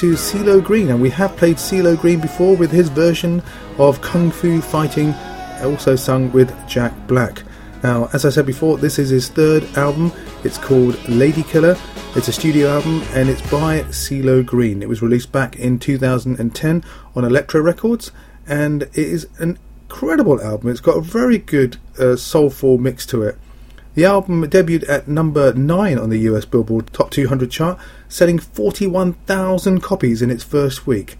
To 0.00 0.12
CeeLo 0.12 0.64
Green, 0.64 0.88
and 0.88 1.02
we 1.02 1.10
have 1.10 1.36
played 1.36 1.56
CeeLo 1.56 1.94
Green 1.94 2.20
before 2.20 2.56
with 2.56 2.70
his 2.70 2.88
version 2.88 3.42
of 3.76 4.00
Kung 4.00 4.30
Fu 4.30 4.62
Fighting, 4.62 5.12
also 5.62 5.94
sung 5.94 6.32
with 6.32 6.56
Jack 6.66 6.94
Black. 7.06 7.42
Now, 7.82 8.08
as 8.14 8.24
I 8.24 8.30
said 8.30 8.46
before, 8.46 8.78
this 8.78 8.98
is 8.98 9.10
his 9.10 9.28
third 9.28 9.62
album. 9.76 10.10
It's 10.42 10.56
called 10.56 11.06
Lady 11.06 11.42
Killer. 11.42 11.76
It's 12.16 12.28
a 12.28 12.32
studio 12.32 12.70
album 12.70 13.02
and 13.12 13.28
it's 13.28 13.42
by 13.50 13.82
CeeLo 13.90 14.42
Green. 14.42 14.82
It 14.82 14.88
was 14.88 15.02
released 15.02 15.32
back 15.32 15.56
in 15.56 15.78
2010 15.78 16.82
on 17.14 17.24
Elektra 17.26 17.60
Records, 17.60 18.10
and 18.46 18.84
it 18.84 18.96
is 18.96 19.28
an 19.36 19.58
incredible 19.82 20.40
album. 20.40 20.70
It's 20.70 20.80
got 20.80 20.96
a 20.96 21.02
very 21.02 21.36
good 21.36 21.76
uh, 21.98 22.16
soulful 22.16 22.78
mix 22.78 23.04
to 23.04 23.22
it. 23.22 23.36
The 23.94 24.04
album 24.04 24.44
debuted 24.44 24.88
at 24.88 25.08
number 25.08 25.52
9 25.52 25.98
on 25.98 26.10
the 26.10 26.18
US 26.18 26.44
Billboard 26.44 26.92
Top 26.92 27.10
200 27.10 27.50
chart, 27.50 27.78
selling 28.08 28.38
41,000 28.38 29.80
copies 29.80 30.22
in 30.22 30.30
its 30.30 30.44
first 30.44 30.86
week. 30.86 31.18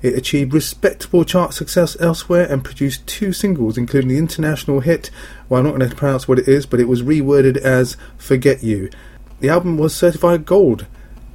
It 0.00 0.14
achieved 0.14 0.54
respectable 0.54 1.24
chart 1.24 1.52
success 1.52 1.96
elsewhere 2.00 2.50
and 2.50 2.64
produced 2.64 3.06
two 3.06 3.32
singles, 3.32 3.76
including 3.76 4.08
the 4.08 4.18
international 4.18 4.80
hit, 4.80 5.10
well, 5.48 5.58
I'm 5.58 5.66
not 5.66 5.76
going 5.76 5.90
to 5.90 5.96
pronounce 5.96 6.26
what 6.26 6.38
it 6.38 6.48
is, 6.48 6.64
but 6.64 6.80
it 6.80 6.88
was 6.88 7.02
reworded 7.02 7.58
as 7.58 7.98
Forget 8.16 8.62
You. 8.62 8.88
The 9.40 9.50
album 9.50 9.76
was 9.76 9.94
certified 9.94 10.46
gold 10.46 10.86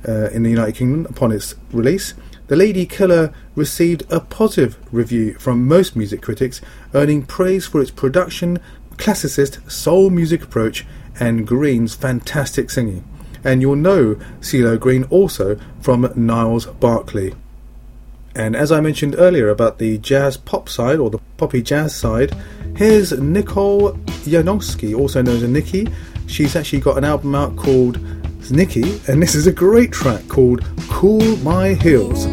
uh, 0.07 0.29
in 0.29 0.41
the 0.41 0.49
United 0.49 0.75
Kingdom 0.75 1.05
upon 1.05 1.31
its 1.31 1.53
release. 1.71 2.15
The 2.47 2.55
Lady 2.55 2.85
Killer 2.85 3.33
received 3.55 4.03
a 4.09 4.19
positive 4.19 4.77
review 4.91 5.35
from 5.35 5.67
most 5.67 5.95
music 5.95 6.21
critics, 6.21 6.59
earning 6.93 7.23
praise 7.23 7.67
for 7.67 7.81
its 7.81 7.91
production, 7.91 8.59
classicist 9.01 9.69
soul 9.69 10.11
music 10.11 10.43
approach, 10.43 10.85
and 11.19 11.47
Green's 11.47 11.95
fantastic 11.95 12.69
singing. 12.69 13.03
And 13.43 13.59
you'll 13.59 13.75
know 13.75 14.15
CeeLo 14.41 14.79
Green 14.79 15.05
also 15.05 15.59
from 15.81 16.11
Gnarls 16.15 16.67
Barkley. 16.67 17.33
And 18.35 18.55
as 18.55 18.71
I 18.71 18.79
mentioned 18.79 19.15
earlier 19.17 19.49
about 19.49 19.79
the 19.79 19.97
jazz 19.97 20.37
pop 20.37 20.69
side 20.69 20.99
or 20.99 21.09
the 21.09 21.17
poppy 21.37 21.63
jazz 21.63 21.95
side, 21.95 22.35
here's 22.77 23.11
Nicole 23.11 23.93
Yanofsky, 24.23 24.95
also 24.97 25.23
known 25.23 25.37
as 25.37 25.49
Nikki. 25.49 25.87
She's 26.27 26.55
actually 26.55 26.81
got 26.81 26.97
an 26.99 27.03
album 27.03 27.33
out 27.33 27.55
called 27.57 27.99
Nikki, 28.51 29.01
and 29.07 29.21
this 29.21 29.33
is 29.33 29.47
a 29.47 29.51
great 29.51 29.91
track 29.91 30.27
called 30.27 30.63
Cool 30.89 31.37
My 31.37 31.73
Heels. 31.73 32.27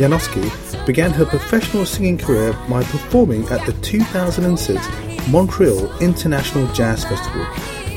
Nikki 0.00 0.14
Yanofsky 0.14 0.86
began 0.86 1.10
her 1.10 1.26
professional 1.26 1.84
singing 1.84 2.16
career 2.16 2.54
by 2.70 2.82
performing 2.84 3.46
at 3.48 3.66
the 3.66 3.72
2006 3.82 5.28
Montreal 5.28 5.94
International 5.98 6.66
Jazz 6.72 7.04
Festival. 7.04 7.44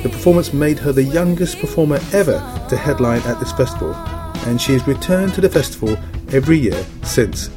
The 0.04 0.10
performance 0.10 0.52
made 0.52 0.80
her 0.80 0.92
the 0.92 1.04
youngest 1.04 1.60
performer 1.60 2.00
ever 2.12 2.40
to 2.68 2.76
headline 2.76 3.22
at 3.22 3.40
this 3.40 3.54
festival, 3.54 3.94
and 4.48 4.62
she 4.62 4.74
has 4.74 4.86
returned 4.86 5.34
to 5.36 5.42
the 5.42 5.50
festival 5.50 5.98
every 6.34 6.58
year 6.58 6.86
since, 7.04 7.50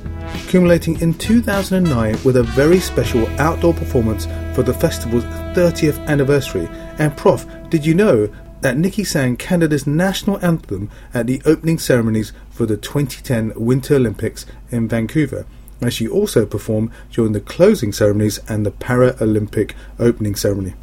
culminating 0.48 1.00
in 1.00 1.14
2009 1.14 2.16
with 2.24 2.36
a 2.36 2.44
very 2.44 2.78
special 2.78 3.26
outdoor 3.40 3.74
performance 3.74 4.26
for 4.54 4.62
the 4.62 4.74
festival's 4.74 5.24
30th 5.56 5.98
anniversary. 6.06 6.68
And 6.98 7.16
Prof, 7.16 7.46
did 7.68 7.84
you 7.84 7.94
know 7.94 8.28
that 8.66 8.76
Nikki 8.76 9.04
sang 9.04 9.36
Canada's 9.36 9.86
national 9.86 10.44
anthem 10.44 10.90
at 11.14 11.28
the 11.28 11.40
opening 11.44 11.78
ceremonies 11.78 12.32
for 12.50 12.66
the 12.66 12.76
2010 12.76 13.52
Winter 13.54 13.94
Olympics 13.94 14.44
in 14.72 14.88
Vancouver, 14.88 15.46
as 15.80 15.94
she 15.94 16.08
also 16.08 16.44
performed 16.44 16.90
during 17.12 17.30
the 17.30 17.38
closing 17.38 17.92
ceremonies 17.92 18.40
and 18.48 18.66
the 18.66 18.72
Paralympic 18.72 19.74
opening 20.00 20.34
ceremony. 20.34 20.74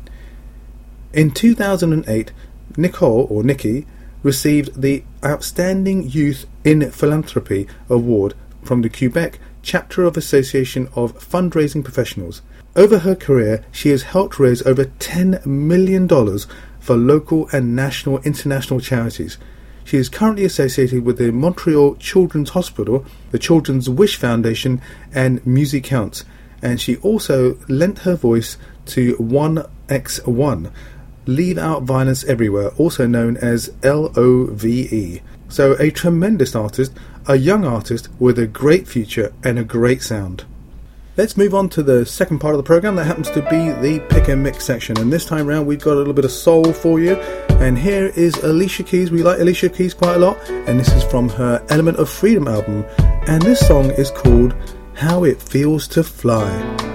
In 1.11 1.31
2008, 1.31 2.31
Nicole, 2.77 3.27
or 3.29 3.43
Nikki, 3.43 3.85
received 4.23 4.81
the 4.81 5.03
Outstanding 5.21 6.09
Youth 6.09 6.45
in 6.63 6.89
Philanthropy 6.89 7.67
Award 7.89 8.33
from 8.63 8.81
the 8.81 8.89
Quebec 8.89 9.39
chapter 9.61 10.05
of 10.05 10.15
Association 10.15 10.87
of 10.95 11.19
Fundraising 11.19 11.83
Professionals. 11.83 12.43
Over 12.77 12.99
her 12.99 13.13
career, 13.13 13.65
she 13.73 13.89
has 13.89 14.03
helped 14.03 14.39
raise 14.39 14.65
over 14.65 14.85
$10 14.85 15.45
million 15.45 16.07
for 16.83 16.97
local 16.97 17.47
and 17.53 17.73
national 17.77 18.19
international 18.23 18.81
charities. 18.81 19.37
She 19.85 19.95
is 19.95 20.09
currently 20.09 20.43
associated 20.43 21.05
with 21.05 21.17
the 21.17 21.31
Montreal 21.31 21.95
Children's 21.95 22.49
Hospital, 22.49 23.05
the 23.31 23.39
Children's 23.39 23.89
Wish 23.89 24.17
Foundation, 24.17 24.81
and 25.13 25.45
Music 25.47 25.85
Counts, 25.85 26.25
and 26.61 26.81
she 26.81 26.97
also 26.97 27.57
lent 27.69 27.99
her 27.99 28.15
voice 28.15 28.57
to 28.87 29.15
1x1, 29.15 30.71
Leave 31.25 31.57
Out 31.57 31.83
Violence 31.83 32.25
Everywhere, 32.25 32.69
also 32.77 33.07
known 33.07 33.37
as 33.37 33.71
LOVE. 33.81 35.21
So, 35.47 35.77
a 35.79 35.89
tremendous 35.89 36.53
artist, 36.53 36.91
a 37.27 37.37
young 37.37 37.63
artist 37.63 38.09
with 38.19 38.37
a 38.37 38.47
great 38.47 38.89
future 38.89 39.33
and 39.41 39.57
a 39.57 39.63
great 39.63 40.01
sound. 40.01 40.43
Let's 41.15 41.37
move 41.37 41.53
on 41.53 41.69
to 41.69 41.83
the 41.83 42.07
second 42.07 42.39
part 42.39 42.55
of 42.55 42.57
the 42.57 42.63
program 42.63 42.95
that 42.95 43.03
happens 43.03 43.29
to 43.31 43.41
be 43.43 43.69
the 43.69 44.03
pick 44.09 44.29
and 44.29 44.41
mix 44.41 44.65
section. 44.65 44.97
And 44.97 45.13
this 45.13 45.25
time 45.25 45.47
around, 45.47 45.67
we've 45.67 45.79
got 45.79 45.93
a 45.93 45.95
little 45.95 46.13
bit 46.13 46.25
of 46.25 46.31
soul 46.31 46.73
for 46.73 46.99
you. 46.99 47.17
And 47.61 47.77
here 47.77 48.07
is 48.15 48.33
Alicia 48.37 48.81
Keys. 48.81 49.11
We 49.11 49.21
like 49.21 49.39
Alicia 49.39 49.69
Keys 49.69 49.93
quite 49.93 50.15
a 50.15 50.19
lot. 50.19 50.39
And 50.49 50.79
this 50.79 50.91
is 50.91 51.03
from 51.03 51.29
her 51.29 51.63
Element 51.69 51.97
of 51.97 52.09
Freedom 52.09 52.47
album. 52.47 52.83
And 53.27 53.43
this 53.43 53.59
song 53.59 53.91
is 53.91 54.09
called 54.09 54.55
How 54.95 55.23
It 55.23 55.39
Feels 55.39 55.87
to 55.89 56.03
Fly. 56.03 56.92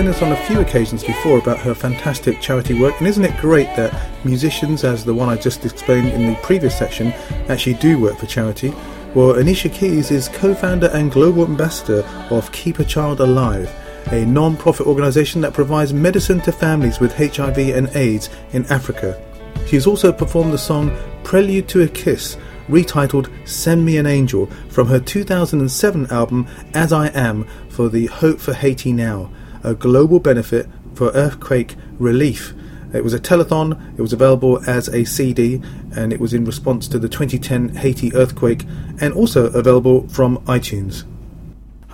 This 0.00 0.22
on 0.22 0.32
a 0.32 0.46
few 0.46 0.60
occasions 0.60 1.04
before 1.04 1.38
about 1.38 1.58
her 1.58 1.74
fantastic 1.74 2.40
charity 2.40 2.80
work, 2.80 2.98
and 2.98 3.06
isn't 3.06 3.24
it 3.24 3.36
great 3.36 3.66
that 3.76 3.94
musicians, 4.24 4.82
as 4.82 5.04
the 5.04 5.12
one 5.12 5.28
I 5.28 5.36
just 5.36 5.64
explained 5.64 6.08
in 6.08 6.26
the 6.26 6.36
previous 6.36 6.76
section, 6.76 7.08
actually 7.48 7.74
do 7.74 8.00
work 8.00 8.16
for 8.16 8.24
charity? 8.24 8.74
Well, 9.14 9.38
Alicia 9.38 9.68
Keys 9.68 10.10
is 10.10 10.28
co 10.28 10.54
founder 10.54 10.88
and 10.94 11.12
global 11.12 11.44
ambassador 11.44 12.02
of 12.30 12.50
Keep 12.50 12.78
a 12.78 12.84
Child 12.84 13.20
Alive, 13.20 13.70
a 14.10 14.24
non 14.24 14.56
profit 14.56 14.86
organisation 14.86 15.42
that 15.42 15.52
provides 15.52 15.92
medicine 15.92 16.40
to 16.40 16.50
families 16.50 16.98
with 16.98 17.14
HIV 17.14 17.58
and 17.58 17.94
AIDS 17.94 18.30
in 18.52 18.64
Africa. 18.66 19.22
She 19.66 19.76
has 19.76 19.86
also 19.86 20.12
performed 20.12 20.54
the 20.54 20.58
song 20.58 20.96
Prelude 21.24 21.68
to 21.68 21.82
a 21.82 21.88
Kiss, 21.88 22.38
retitled 22.68 23.30
Send 23.46 23.84
Me 23.84 23.98
an 23.98 24.06
Angel, 24.06 24.46
from 24.70 24.88
her 24.88 24.98
2007 24.98 26.06
album 26.06 26.48
As 26.72 26.90
I 26.90 27.08
Am 27.08 27.44
for 27.68 27.90
the 27.90 28.06
Hope 28.06 28.40
for 28.40 28.54
Haiti 28.54 28.94
Now 28.94 29.30
a 29.62 29.74
global 29.74 30.20
benefit 30.20 30.66
for 30.94 31.10
earthquake 31.10 31.76
relief. 31.98 32.54
It 32.92 33.04
was 33.04 33.14
a 33.14 33.20
telethon, 33.20 33.98
it 33.98 34.02
was 34.02 34.12
available 34.12 34.68
as 34.68 34.88
a 34.88 35.04
CD, 35.04 35.62
and 35.94 36.12
it 36.12 36.20
was 36.20 36.34
in 36.34 36.44
response 36.44 36.88
to 36.88 36.98
the 36.98 37.08
2010 37.08 37.76
Haiti 37.76 38.14
earthquake, 38.14 38.64
and 39.00 39.14
also 39.14 39.46
available 39.52 40.08
from 40.08 40.38
iTunes. 40.38 41.04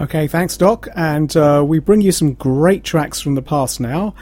Okay, 0.01 0.27
thanks, 0.27 0.57
Doc. 0.57 0.89
And 0.95 1.35
uh, 1.37 1.65
we 1.67 1.79
bring 1.79 2.01
you 2.01 2.13
some 2.13 2.35
great 2.35 2.85
tracks 2.85 3.21
from 3.21 3.35
the 3.35 3.43
past 3.43 3.81
now. 3.81 4.15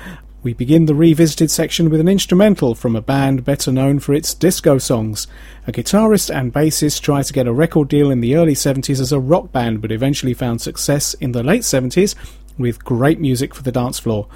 We 0.44 0.52
begin 0.52 0.84
the 0.84 0.94
revisited 0.94 1.50
section 1.50 1.88
with 1.88 2.00
an 2.00 2.08
instrumental 2.08 2.74
from 2.74 2.94
a 2.94 3.00
band 3.00 3.44
better 3.44 3.72
known 3.72 3.98
for 3.98 4.12
its 4.12 4.34
disco 4.34 4.76
songs. 4.76 5.26
A 5.66 5.72
guitarist 5.72 6.32
and 6.32 6.52
bassist 6.52 7.00
tried 7.00 7.24
to 7.24 7.32
get 7.32 7.46
a 7.46 7.52
record 7.52 7.88
deal 7.88 8.10
in 8.10 8.20
the 8.20 8.36
early 8.36 8.52
70s 8.52 9.00
as 9.00 9.10
a 9.10 9.18
rock 9.18 9.52
band 9.52 9.80
but 9.80 9.90
eventually 9.90 10.34
found 10.34 10.60
success 10.60 11.14
in 11.14 11.32
the 11.32 11.42
late 11.42 11.62
70s 11.62 12.14
with 12.58 12.84
great 12.84 13.20
music 13.20 13.54
for 13.54 13.62
the 13.62 13.72
dance 13.72 13.98
floor. 13.98 14.28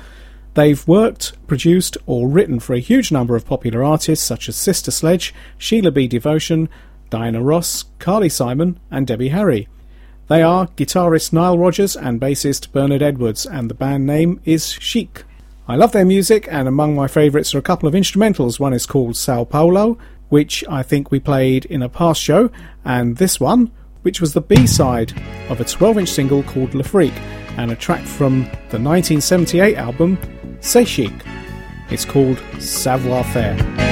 They've 0.54 0.86
worked, 0.88 1.34
produced, 1.46 1.96
or 2.06 2.28
written 2.28 2.58
for 2.58 2.74
a 2.74 2.80
huge 2.80 3.12
number 3.12 3.36
of 3.36 3.46
popular 3.46 3.84
artists 3.84 4.26
such 4.26 4.48
as 4.48 4.56
Sister 4.56 4.90
Sledge, 4.90 5.34
Sheila 5.56 5.90
B. 5.90 6.08
Devotion, 6.08 6.68
Diana 7.10 7.42
Ross, 7.42 7.84
Carly 7.98 8.28
Simon, 8.28 8.80
and 8.90 9.06
Debbie 9.06 9.28
Harry. 9.28 9.68
They 10.28 10.42
are 10.42 10.66
guitarist 10.68 11.32
Nile 11.32 11.56
Rodgers 11.56 11.96
and 11.96 12.20
bassist 12.20 12.72
Bernard 12.72 13.02
Edwards, 13.02 13.46
and 13.46 13.70
the 13.70 13.74
band 13.74 14.06
name 14.06 14.40
is 14.44 14.72
Chic. 14.72 15.24
I 15.66 15.76
love 15.76 15.92
their 15.92 16.04
music, 16.04 16.48
and 16.50 16.66
among 16.66 16.94
my 16.94 17.08
favourites 17.08 17.54
are 17.54 17.58
a 17.58 17.62
couple 17.62 17.88
of 17.88 17.94
instrumentals. 17.94 18.58
One 18.58 18.74
is 18.74 18.84
called 18.84 19.16
Sao 19.16 19.44
Paulo, 19.44 19.96
which 20.28 20.64
I 20.68 20.82
think 20.82 21.10
we 21.10 21.20
played 21.20 21.64
in 21.66 21.82
a 21.82 21.88
past 21.88 22.20
show, 22.20 22.50
and 22.84 23.16
this 23.16 23.38
one, 23.38 23.70
which 24.02 24.20
was 24.20 24.32
the 24.32 24.40
B 24.40 24.66
side 24.66 25.12
of 25.48 25.60
a 25.60 25.64
12 25.64 25.98
inch 25.98 26.08
single 26.08 26.42
called 26.42 26.74
Le 26.74 26.84
Freak, 26.84 27.14
and 27.58 27.70
a 27.70 27.76
track 27.76 28.02
from 28.04 28.44
the 28.70 28.78
1978 28.78 29.76
album 29.76 30.16
C'est 30.60 30.86
Chic. 30.86 31.12
It's 31.90 32.04
called 32.04 32.38
Savoir 32.58 33.24
Faire. 33.24 33.87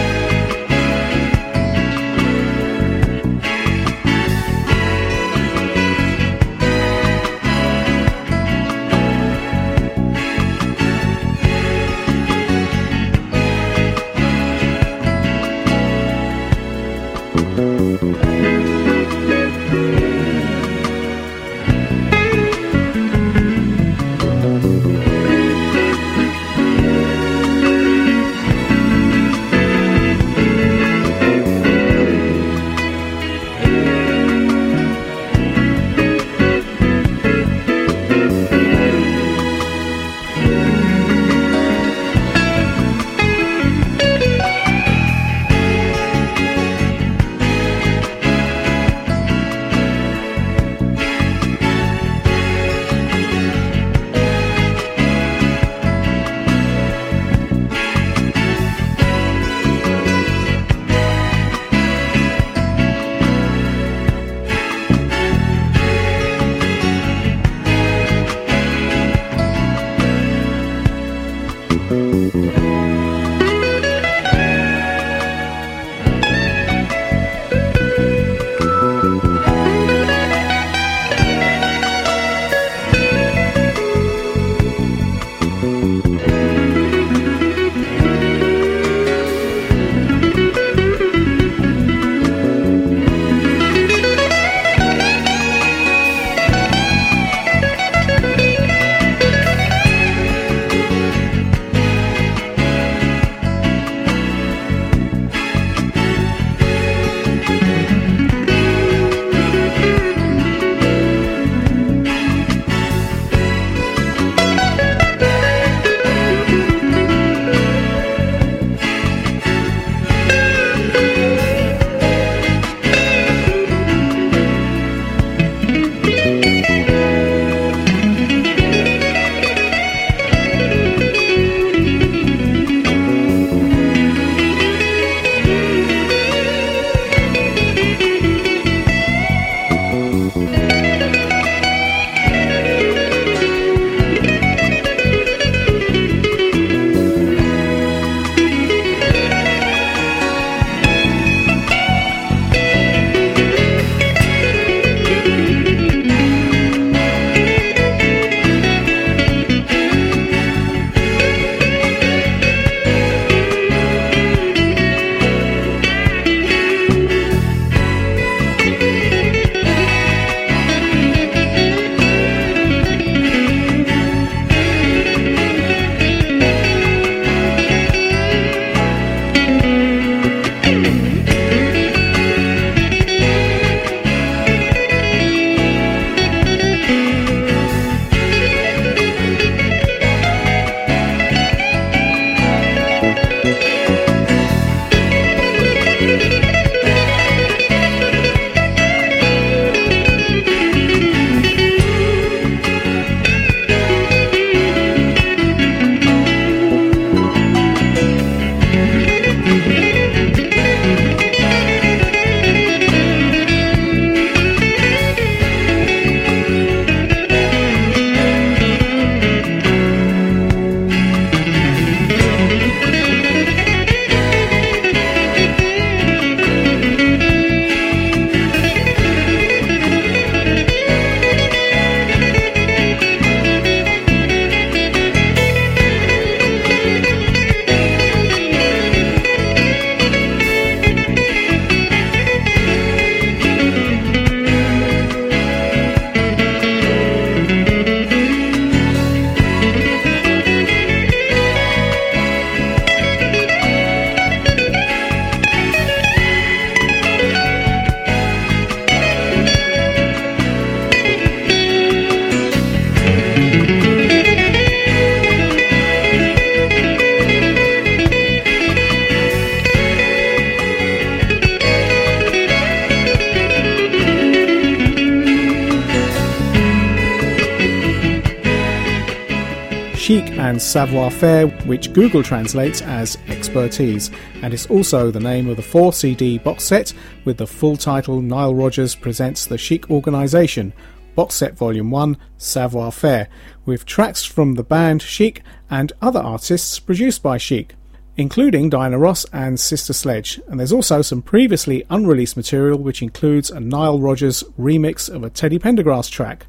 Savoir 280.76 281.10
faire, 281.10 281.46
which 281.64 281.90
Google 281.94 282.22
translates 282.22 282.82
as 282.82 283.16
expertise, 283.28 284.10
and 284.42 284.52
is 284.52 284.66
also 284.66 285.10
the 285.10 285.18
name 285.18 285.48
of 285.48 285.56
the 285.56 285.62
4 285.62 285.90
CD 285.94 286.36
box 286.36 286.64
set 286.64 286.92
with 287.24 287.38
the 287.38 287.46
full 287.46 287.78
title 287.78 288.20
Nile 288.20 288.54
Rodgers 288.54 288.94
Presents 288.94 289.46
the 289.46 289.56
Chic 289.56 289.90
Organisation, 289.90 290.74
box 291.14 291.34
set 291.34 291.56
volume 291.56 291.90
1, 291.90 292.18
Savoir 292.36 292.92
Faire, 292.92 293.26
with 293.64 293.86
tracks 293.86 294.22
from 294.22 294.52
the 294.52 294.62
band 294.62 295.00
Chic 295.00 295.42
and 295.70 295.94
other 296.02 296.20
artists 296.20 296.78
produced 296.78 297.22
by 297.22 297.38
Chic 297.38 297.74
including 298.18 298.68
Diana 298.68 298.98
Ross 298.98 299.24
and 299.32 299.58
Sister 299.58 299.92
Sledge, 299.94 300.40
and 300.48 300.58
there's 300.58 300.72
also 300.72 301.00
some 301.02 301.20
previously 301.20 301.84
unreleased 301.90 302.36
material 302.36 302.78
which 302.78 303.02
includes 303.02 303.50
a 303.50 303.60
Nile 303.60 303.98
Rodgers 303.98 304.42
remix 304.58 305.14
of 305.14 305.22
a 305.22 305.28
Teddy 305.28 305.58
Pendergrass 305.58 306.10
track. 306.10 306.46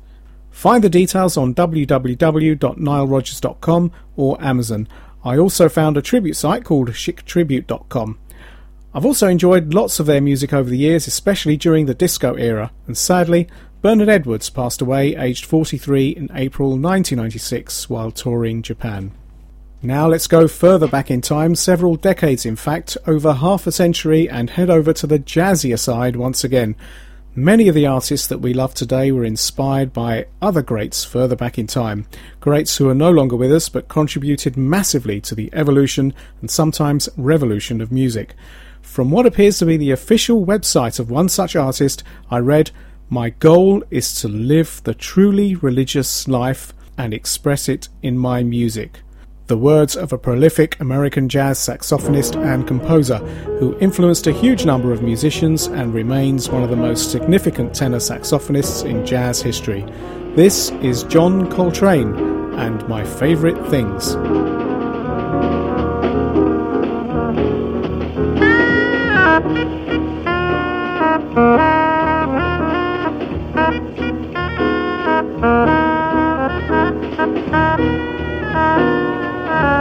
Find 0.57 0.83
the 0.83 0.89
details 0.89 1.37
on 1.37 1.53
www.nilerodgers.com 1.53 3.91
or 4.15 4.43
Amazon. 4.43 4.87
I 5.23 5.37
also 5.37 5.69
found 5.69 5.97
a 5.97 6.01
tribute 6.01 6.33
site 6.33 6.65
called 6.65 6.89
chictribute.com. 6.89 8.17
I've 8.91 9.05
also 9.05 9.27
enjoyed 9.27 9.75
lots 9.75 9.99
of 9.99 10.07
their 10.07 10.19
music 10.19 10.53
over 10.53 10.67
the 10.67 10.79
years, 10.79 11.05
especially 11.05 11.57
during 11.57 11.85
the 11.85 11.93
disco 11.93 12.33
era, 12.33 12.71
and 12.87 12.97
sadly, 12.97 13.47
Bernard 13.83 14.09
Edwards 14.09 14.49
passed 14.49 14.81
away 14.81 15.15
aged 15.15 15.45
43 15.45 16.09
in 16.09 16.31
April 16.33 16.69
1996 16.69 17.87
while 17.87 18.09
touring 18.09 18.63
Japan. 18.63 19.11
Now 19.83 20.07
let's 20.07 20.25
go 20.25 20.47
further 20.47 20.87
back 20.87 21.11
in 21.11 21.21
time, 21.21 21.53
several 21.53 21.97
decades 21.97 22.47
in 22.47 22.55
fact, 22.55 22.97
over 23.05 23.33
half 23.33 23.67
a 23.67 23.71
century, 23.71 24.27
and 24.27 24.49
head 24.49 24.71
over 24.71 24.91
to 24.91 25.05
the 25.05 25.19
jazzier 25.19 25.77
side 25.77 26.15
once 26.15 26.43
again. 26.43 26.75
Many 27.39 27.67
of 27.67 27.75
the 27.75 27.85
artists 27.85 28.25
that 28.25 28.41
we 28.41 28.55
love 28.55 28.73
today 28.73 29.11
were 29.11 29.23
inspired 29.23 29.93
by 29.93 30.25
other 30.41 30.63
greats 30.63 31.05
further 31.05 31.35
back 31.35 31.59
in 31.59 31.67
time. 31.67 32.07
Greats 32.39 32.77
who 32.77 32.89
are 32.89 32.95
no 32.95 33.11
longer 33.11 33.35
with 33.35 33.53
us 33.53 33.69
but 33.69 33.87
contributed 33.87 34.57
massively 34.57 35.21
to 35.21 35.35
the 35.35 35.51
evolution 35.53 36.15
and 36.41 36.49
sometimes 36.49 37.09
revolution 37.15 37.79
of 37.79 37.91
music. 37.91 38.33
From 38.81 39.11
what 39.11 39.27
appears 39.27 39.59
to 39.59 39.67
be 39.67 39.77
the 39.77 39.91
official 39.91 40.47
website 40.47 40.99
of 40.99 41.11
one 41.11 41.29
such 41.29 41.55
artist, 41.55 42.03
I 42.31 42.39
read, 42.39 42.71
My 43.07 43.29
goal 43.29 43.83
is 43.91 44.15
to 44.21 44.27
live 44.27 44.81
the 44.83 44.95
truly 44.95 45.53
religious 45.53 46.27
life 46.27 46.73
and 46.97 47.13
express 47.13 47.69
it 47.69 47.87
in 48.01 48.17
my 48.17 48.41
music 48.41 49.03
the 49.47 49.57
words 49.57 49.95
of 49.95 50.11
a 50.11 50.17
prolific 50.17 50.79
American 50.79 51.29
jazz 51.29 51.57
saxophonist 51.57 52.35
and 52.43 52.67
composer 52.67 53.17
who 53.59 53.77
influenced 53.79 54.27
a 54.27 54.33
huge 54.33 54.65
number 54.65 54.91
of 54.91 55.01
musicians 55.01 55.67
and 55.67 55.93
remains 55.93 56.49
one 56.49 56.63
of 56.63 56.69
the 56.69 56.75
most 56.75 57.11
significant 57.11 57.73
tenor 57.73 57.97
saxophonists 57.97 58.83
in 58.83 59.05
jazz 59.05 59.41
history. 59.41 59.85
This 60.35 60.71
is 60.81 61.03
John 61.03 61.49
Coltrane 61.49 62.13
and 62.55 62.87
My 62.87 63.03
Favorite 63.03 63.57
Things. 63.69 64.15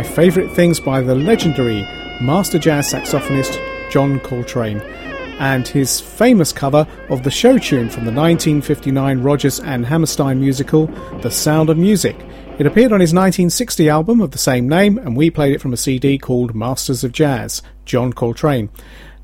My 0.00 0.06
favourite 0.06 0.50
things 0.52 0.80
by 0.80 1.02
the 1.02 1.14
legendary 1.14 1.82
master 2.22 2.58
jazz 2.58 2.90
saxophonist 2.90 3.60
John 3.90 4.18
Coltrane, 4.20 4.80
and 5.38 5.68
his 5.68 6.00
famous 6.00 6.54
cover 6.54 6.86
of 7.10 7.22
the 7.22 7.30
show 7.30 7.58
tune 7.58 7.90
from 7.90 8.06
the 8.06 8.10
1959 8.10 9.20
Rodgers 9.20 9.60
and 9.60 9.84
Hammerstein 9.84 10.40
musical, 10.40 10.86
The 11.20 11.30
Sound 11.30 11.68
of 11.68 11.76
Music. 11.76 12.16
It 12.58 12.64
appeared 12.64 12.94
on 12.94 13.00
his 13.00 13.12
1960 13.12 13.90
album 13.90 14.22
of 14.22 14.30
the 14.30 14.38
same 14.38 14.66
name, 14.66 14.96
and 14.96 15.14
we 15.14 15.28
played 15.28 15.52
it 15.52 15.60
from 15.60 15.74
a 15.74 15.76
CD 15.76 16.16
called 16.16 16.54
Masters 16.54 17.04
of 17.04 17.12
Jazz, 17.12 17.60
John 17.84 18.14
Coltrane. 18.14 18.70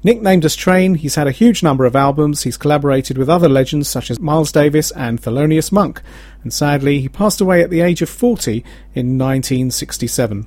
Nicknamed 0.04 0.44
as 0.44 0.54
Trane, 0.54 0.98
he's 0.98 1.14
had 1.14 1.26
a 1.26 1.32
huge 1.32 1.62
number 1.62 1.86
of 1.86 1.96
albums. 1.96 2.42
He's 2.42 2.58
collaborated 2.58 3.16
with 3.16 3.30
other 3.30 3.48
legends 3.48 3.88
such 3.88 4.10
as 4.10 4.20
Miles 4.20 4.52
Davis 4.52 4.90
and 4.90 5.22
Thelonious 5.22 5.72
Monk, 5.72 6.02
and 6.42 6.52
sadly, 6.52 7.00
he 7.00 7.08
passed 7.08 7.40
away 7.40 7.62
at 7.62 7.70
the 7.70 7.80
age 7.80 8.02
of 8.02 8.10
40 8.10 8.62
in 8.94 9.16
1967. 9.16 10.46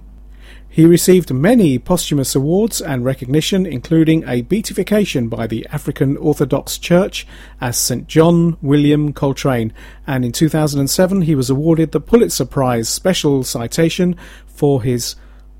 He 0.71 0.85
received 0.85 1.33
many 1.33 1.79
posthumous 1.79 2.35
awards 2.35 2.79
and 2.79 3.03
recognition, 3.03 3.65
including 3.65 4.23
a 4.27 4.43
beatification 4.43 5.27
by 5.27 5.47
the 5.47 5.65
African 5.71 6.15
Orthodox 6.17 6.77
Church 6.77 7.25
as 7.59 7.75
St. 7.75 8.07
John 8.07 8.55
William 8.61 9.11
Coltrane, 9.11 9.73
and 10.05 10.23
in 10.23 10.31
2007 10.31 11.23
he 11.23 11.33
was 11.33 11.49
awarded 11.49 11.91
the 11.91 11.99
Pulitzer 11.99 12.45
Prize 12.45 12.87
Special 12.87 13.43
Citation 13.43 14.15
for 14.45 14.83
his 14.83 15.15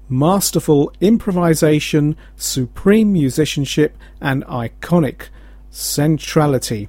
masterful 0.07 0.93
improvisation, 1.01 2.15
supreme 2.35 3.11
musicianship, 3.11 3.97
and 4.21 4.45
iconic 4.45 5.29
centrality 5.71 6.87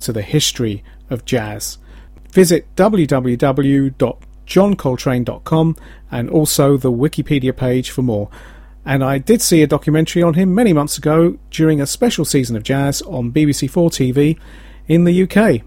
to 0.00 0.12
the 0.12 0.22
history 0.22 0.84
of 1.08 1.24
jazz. 1.24 1.78
Visit 2.32 2.66
www.johncoltrane.com 4.52 5.76
and 6.10 6.30
also 6.30 6.76
the 6.76 6.92
Wikipedia 6.92 7.56
page 7.56 7.90
for 7.90 8.02
more. 8.02 8.28
And 8.84 9.04
I 9.04 9.18
did 9.18 9.40
see 9.40 9.62
a 9.62 9.66
documentary 9.66 10.22
on 10.22 10.34
him 10.34 10.54
many 10.54 10.72
months 10.72 10.98
ago 10.98 11.38
during 11.50 11.80
a 11.80 11.86
special 11.86 12.24
season 12.24 12.56
of 12.56 12.64
jazz 12.64 13.00
on 13.02 13.32
BBC4 13.32 13.90
TV 13.90 14.38
in 14.88 15.04
the 15.04 15.22
UK. 15.22 15.62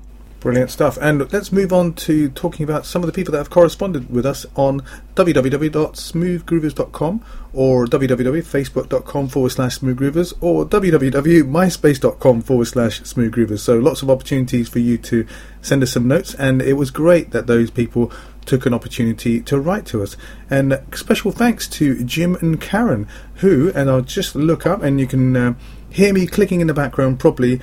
Brilliant 0.46 0.70
stuff. 0.70 0.98
And 1.02 1.34
let's 1.34 1.52
move 1.52 1.74
on 1.74 1.94
to 1.94 2.30
talking 2.30 2.64
about 2.66 2.86
some 2.86 3.02
of 3.02 3.08
the 3.08 3.14
people 3.14 3.32
that 3.32 3.40
have 3.40 3.50
corresponded 3.50 4.12
with 4.12 4.28
us 4.28 4.46
on 4.56 4.84
www.smoothgroovers.com 5.16 7.26
or 7.52 7.88
www.facebook.com 7.88 9.28
forward 9.30 9.50
slash 9.50 9.80
smoothgroovers 9.80 10.34
or 10.42 10.64
www.myspace.com 10.66 12.42
forward 12.42 12.66
slash 12.66 13.02
smoothgroovers. 13.02 13.60
So 13.60 13.80
lots 13.80 14.04
of 14.04 14.12
opportunities 14.12 14.70
for 14.70 14.78
you 14.78 15.00
to 15.00 15.26
send 15.64 15.82
us 15.82 15.94
some 15.94 16.08
notes. 16.08 16.36
And 16.36 16.62
it 16.62 16.74
was 16.74 16.92
great 16.92 17.32
that 17.32 17.48
those 17.48 17.72
people 17.72 18.12
took 18.46 18.66
an 18.66 18.74
opportunity 18.74 19.42
to 19.42 19.60
write 19.60 19.86
to 19.88 20.04
us. 20.04 20.16
And 20.50 20.80
special 20.94 21.32
thanks 21.32 21.68
to 21.70 22.04
Jim 22.04 22.36
and 22.36 22.60
Karen, 22.62 23.08
who, 23.36 23.72
and 23.74 23.90
I'll 23.90 24.02
just 24.02 24.36
look 24.36 24.66
up 24.66 24.82
and 24.84 25.00
you 25.00 25.08
can 25.08 25.36
uh, 25.36 25.54
hear 25.90 26.14
me 26.14 26.28
clicking 26.28 26.62
in 26.62 26.68
the 26.68 26.74
background 26.74 27.20
properly 27.20 27.62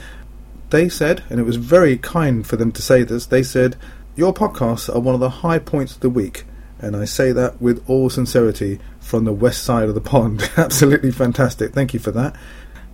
they 0.72 0.88
said, 0.88 1.22
and 1.30 1.38
it 1.38 1.44
was 1.44 1.56
very 1.56 1.96
kind 1.96 2.44
for 2.44 2.56
them 2.56 2.72
to 2.72 2.82
say 2.82 3.04
this, 3.04 3.26
they 3.26 3.42
said, 3.44 3.76
Your 4.16 4.34
podcasts 4.34 4.92
are 4.92 4.98
one 4.98 5.14
of 5.14 5.20
the 5.20 5.30
high 5.30 5.60
points 5.60 5.94
of 5.94 6.00
the 6.00 6.10
week. 6.10 6.44
And 6.80 6.96
I 6.96 7.04
say 7.04 7.30
that 7.30 7.62
with 7.62 7.84
all 7.88 8.10
sincerity 8.10 8.80
from 8.98 9.24
the 9.24 9.32
west 9.32 9.62
side 9.62 9.88
of 9.88 9.94
the 9.94 10.00
pond. 10.00 10.50
Absolutely 10.56 11.12
fantastic. 11.12 11.72
Thank 11.72 11.94
you 11.94 12.00
for 12.00 12.10
that. 12.10 12.34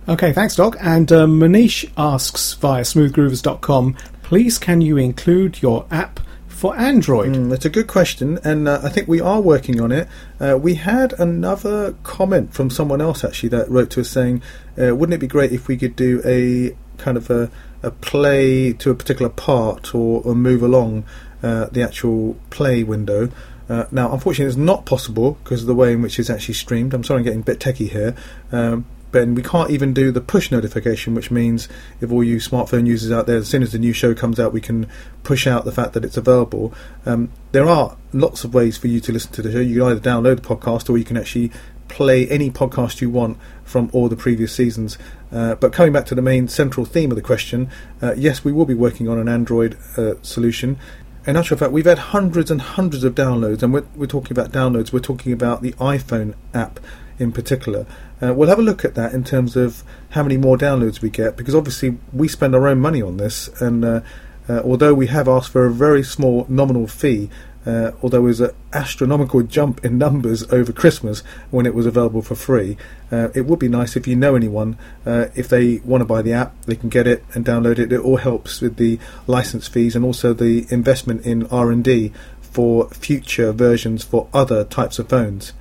Okay, 0.07 0.31
thanks, 0.31 0.55
Doc. 0.55 0.75
And 0.79 1.11
uh, 1.11 1.25
Manish 1.25 1.89
asks 1.97 2.53
via 2.53 2.83
smoothgroovers.com, 2.83 3.95
please 4.21 4.59
can 4.59 4.81
you 4.81 4.97
include 4.97 5.61
your 5.61 5.87
app 5.89 6.19
for 6.59 6.77
Android? 6.77 7.33
Mm, 7.33 7.49
that's 7.49 7.65
a 7.65 7.69
good 7.69 7.87
question, 7.87 8.39
and 8.43 8.67
uh, 8.67 8.81
I 8.83 8.89
think 8.89 9.07
we 9.07 9.21
are 9.21 9.41
working 9.41 9.79
on 9.81 9.91
it. 9.91 10.07
Uh, 10.39 10.57
we 10.61 10.75
had 10.75 11.13
another 11.13 11.95
comment 12.03 12.53
from 12.53 12.69
someone 12.69 13.01
else 13.01 13.23
actually 13.23 13.49
that 13.49 13.69
wrote 13.69 13.89
to 13.91 14.01
us 14.01 14.09
saying, 14.09 14.41
uh, 14.79 14.95
"Wouldn't 14.95 15.13
it 15.13 15.19
be 15.19 15.27
great 15.27 15.51
if 15.51 15.67
we 15.67 15.77
could 15.77 15.95
do 15.95 16.21
a 16.25 16.75
kind 16.97 17.17
of 17.17 17.29
a 17.29 17.49
a 17.81 17.91
play 17.91 18.73
to 18.73 18.89
a 18.91 18.95
particular 18.95 19.29
part 19.29 19.95
or, 19.95 20.21
or 20.23 20.35
move 20.35 20.61
along 20.61 21.05
uh, 21.41 21.65
the 21.67 21.81
actual 21.81 22.35
play 22.49 22.83
window. 22.83 23.29
Uh, 23.69 23.85
now, 23.91 24.11
unfortunately, 24.11 24.47
it's 24.47 24.57
not 24.57 24.85
possible 24.85 25.37
because 25.43 25.61
of 25.61 25.67
the 25.67 25.75
way 25.75 25.93
in 25.93 26.01
which 26.01 26.19
it's 26.19 26.29
actually 26.29 26.55
streamed. 26.55 26.93
I'm 26.93 27.03
sorry, 27.03 27.19
I'm 27.19 27.23
getting 27.23 27.41
a 27.41 27.43
bit 27.43 27.59
techie 27.59 27.89
here. 27.89 28.15
Um, 28.51 28.85
but 29.11 29.27
we 29.27 29.41
can't 29.41 29.71
even 29.71 29.93
do 29.93 30.11
the 30.11 30.21
push 30.21 30.51
notification, 30.51 31.15
which 31.15 31.31
means 31.31 31.67
if 32.01 32.11
all 32.11 32.23
you 32.23 32.37
smartphone 32.37 32.85
users 32.85 33.11
out 33.11 33.27
there, 33.27 33.37
as 33.37 33.47
soon 33.47 33.63
as 33.63 33.71
the 33.71 33.79
new 33.79 33.93
show 33.93 34.13
comes 34.13 34.39
out, 34.39 34.53
we 34.53 34.61
can 34.61 34.87
push 35.23 35.47
out 35.47 35.65
the 35.65 35.71
fact 35.71 35.93
that 35.93 36.05
it's 36.05 36.17
available. 36.17 36.73
Um, 37.05 37.31
there 37.51 37.67
are 37.67 37.97
lots 38.13 38.43
of 38.43 38.53
ways 38.53 38.77
for 38.77 38.87
you 38.87 38.99
to 39.01 39.11
listen 39.11 39.31
to 39.33 39.41
the 39.41 39.51
show. 39.51 39.59
You 39.59 39.79
can 39.79 39.91
either 39.91 39.99
download 39.99 40.41
the 40.41 40.55
podcast 40.55 40.89
or 40.89 40.97
you 40.97 41.05
can 41.05 41.17
actually 41.17 41.51
play 41.87 42.27
any 42.29 42.51
podcast 42.51 43.01
you 43.01 43.09
want 43.09 43.37
from 43.63 43.89
all 43.93 44.07
the 44.07 44.15
previous 44.15 44.53
seasons. 44.53 44.97
Uh, 45.31 45.55
but 45.55 45.73
coming 45.73 45.91
back 45.91 46.05
to 46.05 46.15
the 46.15 46.21
main 46.21 46.47
central 46.47 46.85
theme 46.85 47.11
of 47.11 47.15
the 47.15 47.21
question, 47.21 47.69
uh, 48.01 48.13
yes, 48.15 48.43
we 48.43 48.51
will 48.51 48.65
be 48.65 48.73
working 48.73 49.09
on 49.09 49.17
an 49.17 49.27
Android 49.27 49.77
uh, 49.97 50.13
solution. 50.21 50.77
In 51.25 51.35
actual 51.35 51.57
fact, 51.57 51.71
we've 51.71 51.85
had 51.85 51.99
hundreds 51.99 52.49
and 52.49 52.61
hundreds 52.61 53.03
of 53.03 53.13
downloads, 53.13 53.61
and 53.61 53.73
we're, 53.73 53.85
we're 53.95 54.07
talking 54.07 54.31
about 54.31 54.51
downloads, 54.51 54.93
we're 54.93 54.99
talking 54.99 55.33
about 55.33 55.61
the 55.61 55.73
iPhone 55.73 56.33
app 56.53 56.79
in 57.19 57.31
particular. 57.31 57.85
Uh, 58.21 58.33
we'll 58.33 58.49
have 58.49 58.59
a 58.59 58.63
look 58.63 58.83
at 58.83 58.95
that 58.95 59.13
in 59.13 59.23
terms 59.23 59.55
of 59.55 59.83
how 60.11 60.23
many 60.23 60.37
more 60.37 60.57
downloads 60.57 61.01
we 61.01 61.09
get, 61.09 61.37
because 61.37 61.53
obviously 61.53 61.97
we 62.11 62.27
spend 62.27 62.55
our 62.55 62.67
own 62.67 62.79
money 62.79 63.01
on 63.01 63.17
this, 63.17 63.49
and 63.61 63.85
uh, 63.85 64.01
uh, 64.47 64.61
although 64.63 64.93
we 64.93 65.07
have 65.07 65.27
asked 65.27 65.51
for 65.51 65.65
a 65.65 65.71
very 65.71 66.03
small 66.03 66.45
nominal 66.49 66.87
fee, 66.87 67.29
uh, 67.65 67.91
although 68.01 68.19
it 68.19 68.21
was 68.21 68.41
an 68.41 68.51
astronomical 68.73 69.43
jump 69.43 69.83
in 69.83 69.97
numbers 69.97 70.43
over 70.51 70.71
Christmas 70.71 71.19
when 71.51 71.65
it 71.65 71.75
was 71.75 71.85
available 71.85 72.21
for 72.21 72.35
free. 72.35 72.77
Uh, 73.11 73.29
it 73.35 73.45
would 73.45 73.59
be 73.59 73.67
nice 73.67 73.95
if 73.95 74.07
you 74.07 74.15
know 74.15 74.35
anyone, 74.35 74.77
uh, 75.05 75.27
if 75.35 75.49
they 75.49 75.77
want 75.79 76.01
to 76.01 76.05
buy 76.05 76.21
the 76.21 76.33
app, 76.33 76.59
they 76.63 76.75
can 76.75 76.89
get 76.89 77.05
it 77.05 77.23
and 77.33 77.45
download 77.45 77.77
it. 77.77 77.91
It 77.91 77.99
all 77.99 78.17
helps 78.17 78.61
with 78.61 78.77
the 78.77 78.97
license 79.27 79.67
fees 79.67 79.95
and 79.95 80.05
also 80.05 80.33
the 80.33 80.65
investment 80.69 81.25
in 81.25 81.45
R&D 81.47 82.11
for 82.41 82.89
future 82.89 83.51
versions 83.51 84.03
for 84.03 84.27
other 84.33 84.63
types 84.63 84.97
of 84.97 85.09
phones. 85.09 85.53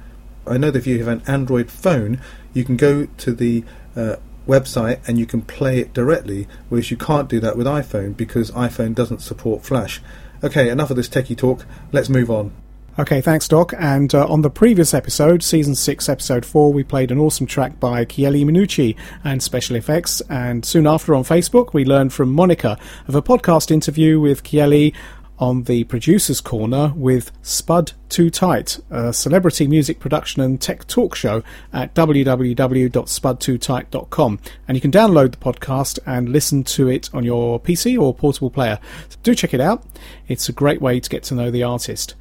I 0.49 0.57
know 0.57 0.71
that 0.71 0.79
if 0.79 0.87
you 0.87 0.99
have 0.99 1.09
an 1.09 1.23
Android 1.27 1.71
phone, 1.71 2.21
you 2.53 2.65
can 2.65 2.77
go 2.77 3.07
to 3.07 3.33
the 3.33 3.65
uh, 3.97 4.17
website 4.47 5.07
and 5.07 5.19
you 5.19 5.27
can 5.27 5.43
play 5.43 5.79
it 5.79 5.93
directly, 5.93 6.49
whereas 6.69 6.91
you 6.91 6.97
can't 6.97 7.29
do 7.29 7.39
that 7.41 7.57
with 7.57 7.67
iPhone 7.67 8.17
because 8.17 8.51
iPhone 8.53 8.95
doesn't 8.95 9.21
support 9.21 9.65
Flash. 9.65 10.01
Okay, 10.43 10.69
enough 10.69 10.91
of 10.91 10.97
this 10.97 11.09
techie 11.09 11.37
talk. 11.37 11.67
Let's 11.93 12.09
move 12.09 12.31
on. 12.31 12.53
Okay, 12.99 13.21
thanks, 13.21 13.47
Doc. 13.47 13.73
And 13.79 14.13
uh, 14.13 14.27
on 14.27 14.43
the 14.43 14.51
previous 14.51 14.93
episode, 14.93 15.45
Season 15.45 15.77
6, 15.77 16.09
Episode 16.09 16.45
4, 16.45 16.73
we 16.73 16.83
played 16.83 17.13
an 17.13 17.19
awesome 17.21 17.47
track 17.47 17.79
by 17.79 18.05
Chieli 18.05 18.45
Minucci 18.45 18.97
and 19.23 19.41
Special 19.41 19.77
Effects. 19.77 20.21
And 20.23 20.65
soon 20.65 20.85
after 20.85 21.15
on 21.15 21.23
Facebook, 21.23 21.73
we 21.73 21.85
learned 21.85 22.13
from 22.13 22.33
Monica 22.33 22.77
of 23.07 23.15
a 23.15 23.23
podcast 23.23 23.71
interview 23.71 24.19
with 24.19 24.43
Chieli 24.43 24.97
on 25.39 25.65
the 25.65 25.85
Producer's 25.85 26.41
Corner 26.41 26.95
with 26.97 27.31
Spud 27.43 27.93
Too 28.09 28.31
Tight, 28.31 28.81
a 28.91 29.13
celebrity 29.13 29.67
music 29.67 30.01
production 30.01 30.41
and 30.43 30.59
tech 30.61 30.87
talk 30.87 31.15
show 31.15 31.43
at 31.73 31.95
www.spudtootight.com. 31.95 34.41
And 34.67 34.77
you 34.77 34.81
can 34.81 34.91
download 34.91 35.31
the 35.33 35.39
podcast 35.39 35.99
and 36.07 36.29
listen 36.29 36.65
to 36.65 36.89
it 36.89 37.09
on 37.15 37.23
your 37.25 37.61
PC 37.61 38.01
or 38.01 38.15
portable 38.15 38.51
player. 38.51 38.79
So 39.09 39.19
do 39.23 39.35
check 39.35 39.55
it 39.55 39.61
out. 39.61 39.85
It's 40.27 40.49
a 40.49 40.53
great 40.53 40.81
way 40.81 40.99
to 41.01 41.11
get 41.11 41.23
to 41.25 41.35
know 41.35 41.51
the 41.51 41.63
artist. 41.63 42.15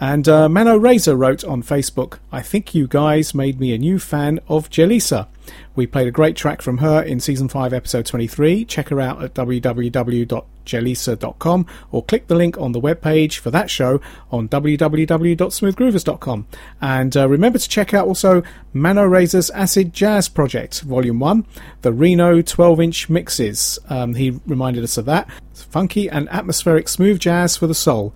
And 0.00 0.28
uh, 0.28 0.48
Mano 0.48 0.76
Razor 0.76 1.16
wrote 1.16 1.44
on 1.44 1.62
Facebook, 1.62 2.18
I 2.32 2.42
think 2.42 2.74
you 2.74 2.88
guys 2.88 3.34
made 3.34 3.60
me 3.60 3.72
a 3.72 3.78
new 3.78 3.98
fan 3.98 4.40
of 4.48 4.68
Jelisa. 4.68 5.28
We 5.76 5.86
played 5.86 6.08
a 6.08 6.12
great 6.12 6.36
track 6.36 6.62
from 6.62 6.78
her 6.78 7.02
in 7.02 7.20
season 7.20 7.48
5, 7.48 7.72
episode 7.72 8.06
23. 8.06 8.64
Check 8.64 8.88
her 8.88 9.00
out 9.00 9.22
at 9.22 9.34
www.jelisa.com 9.34 11.66
or 11.92 12.02
click 12.04 12.26
the 12.28 12.34
link 12.34 12.56
on 12.58 12.72
the 12.72 12.80
webpage 12.80 13.36
for 13.38 13.50
that 13.50 13.68
show 13.70 14.00
on 14.30 14.48
www.smoothgroovers.com. 14.48 16.46
And 16.80 17.14
uh, 17.16 17.28
remember 17.28 17.58
to 17.58 17.68
check 17.68 17.92
out 17.92 18.06
also 18.06 18.42
Mano 18.72 19.04
Razor's 19.04 19.50
Acid 19.50 19.92
Jazz 19.92 20.28
Project, 20.28 20.80
Volume 20.82 21.18
1, 21.20 21.44
the 21.82 21.92
Reno 21.92 22.40
12 22.40 22.80
inch 22.80 23.10
mixes. 23.10 23.78
Um, 23.88 24.14
he 24.14 24.40
reminded 24.46 24.84
us 24.84 24.96
of 24.96 25.06
that. 25.06 25.28
It's 25.50 25.62
Funky 25.62 26.08
and 26.08 26.28
atmospheric 26.30 26.88
smooth 26.88 27.18
jazz 27.20 27.56
for 27.56 27.66
the 27.66 27.74
soul. 27.74 28.14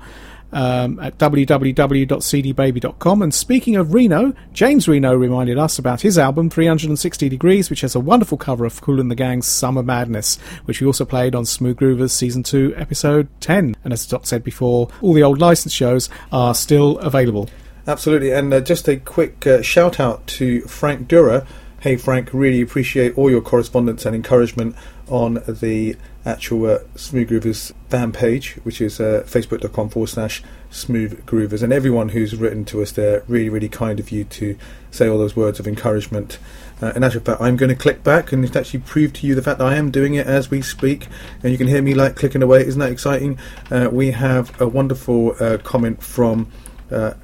Um, 0.50 0.98
at 0.98 1.18
www.cdbaby.com. 1.18 3.22
And 3.22 3.34
speaking 3.34 3.76
of 3.76 3.92
Reno, 3.92 4.32
James 4.54 4.88
Reno 4.88 5.14
reminded 5.14 5.58
us 5.58 5.78
about 5.78 6.00
his 6.00 6.16
album 6.16 6.48
360 6.48 7.28
Degrees, 7.28 7.68
which 7.68 7.82
has 7.82 7.94
a 7.94 8.00
wonderful 8.00 8.38
cover 8.38 8.64
of 8.64 8.80
Kool 8.80 8.98
and 8.98 9.10
the 9.10 9.14
Gang's 9.14 9.46
Summer 9.46 9.82
Madness, 9.82 10.38
which 10.64 10.80
we 10.80 10.86
also 10.86 11.04
played 11.04 11.34
on 11.34 11.44
Smooth 11.44 11.76
Groovers 11.76 12.12
Season 12.12 12.42
2, 12.42 12.72
Episode 12.78 13.28
10. 13.40 13.76
And 13.84 13.92
as 13.92 14.06
Doc 14.06 14.26
said 14.26 14.42
before, 14.42 14.88
all 15.02 15.12
the 15.12 15.22
old 15.22 15.38
licensed 15.38 15.76
shows 15.76 16.08
are 16.32 16.54
still 16.54 16.98
available. 17.00 17.50
Absolutely, 17.86 18.32
and 18.32 18.52
uh, 18.52 18.60
just 18.60 18.86
a 18.86 18.98
quick 18.98 19.46
uh, 19.46 19.62
shout 19.62 19.98
out 19.98 20.26
to 20.26 20.60
Frank 20.62 21.08
Durer. 21.08 21.46
Hey 21.80 21.96
Frank, 21.96 22.34
really 22.34 22.60
appreciate 22.60 23.16
all 23.16 23.30
your 23.30 23.40
correspondence 23.40 24.04
and 24.04 24.14
encouragement 24.14 24.76
on 25.06 25.42
the 25.46 25.96
actual 26.28 26.66
uh, 26.66 26.78
Smooth 26.94 27.30
Groovers 27.30 27.72
fan 27.88 28.12
page, 28.12 28.56
which 28.62 28.80
is 28.80 29.00
uh, 29.00 29.24
facebook.com 29.26 29.88
forward 29.88 30.08
slash 30.08 30.42
Smooth 30.70 31.24
Groovers. 31.24 31.62
And 31.62 31.72
everyone 31.72 32.10
who's 32.10 32.36
written 32.36 32.64
to 32.66 32.82
us 32.82 32.92
there, 32.92 33.24
really, 33.26 33.48
really 33.48 33.68
kind 33.68 33.98
of 33.98 34.10
you 34.10 34.24
to 34.24 34.56
say 34.90 35.08
all 35.08 35.18
those 35.18 35.34
words 35.34 35.58
of 35.58 35.66
encouragement. 35.66 36.38
Uh, 36.82 36.92
in 36.94 37.02
actual 37.02 37.22
fact, 37.22 37.40
I'm 37.40 37.56
going 37.56 37.70
to 37.70 37.74
click 37.74 38.04
back 38.04 38.30
and 38.30 38.44
it's 38.44 38.54
actually 38.54 38.80
prove 38.80 39.12
to 39.14 39.26
you 39.26 39.34
the 39.34 39.42
fact 39.42 39.58
that 39.58 39.66
I 39.66 39.76
am 39.76 39.90
doing 39.90 40.14
it 40.14 40.26
as 40.26 40.50
we 40.50 40.62
speak. 40.62 41.08
And 41.42 41.50
you 41.50 41.58
can 41.58 41.66
hear 41.66 41.82
me 41.82 41.94
like 41.94 42.14
clicking 42.14 42.42
away. 42.42 42.60
Isn't 42.60 42.80
that 42.80 42.92
exciting? 42.92 43.38
Uh, 43.70 43.88
we 43.90 44.10
have 44.10 44.60
a 44.60 44.68
wonderful 44.68 45.34
uh, 45.40 45.58
comment 45.58 46.02
from 46.02 46.52
uh, 46.90 47.14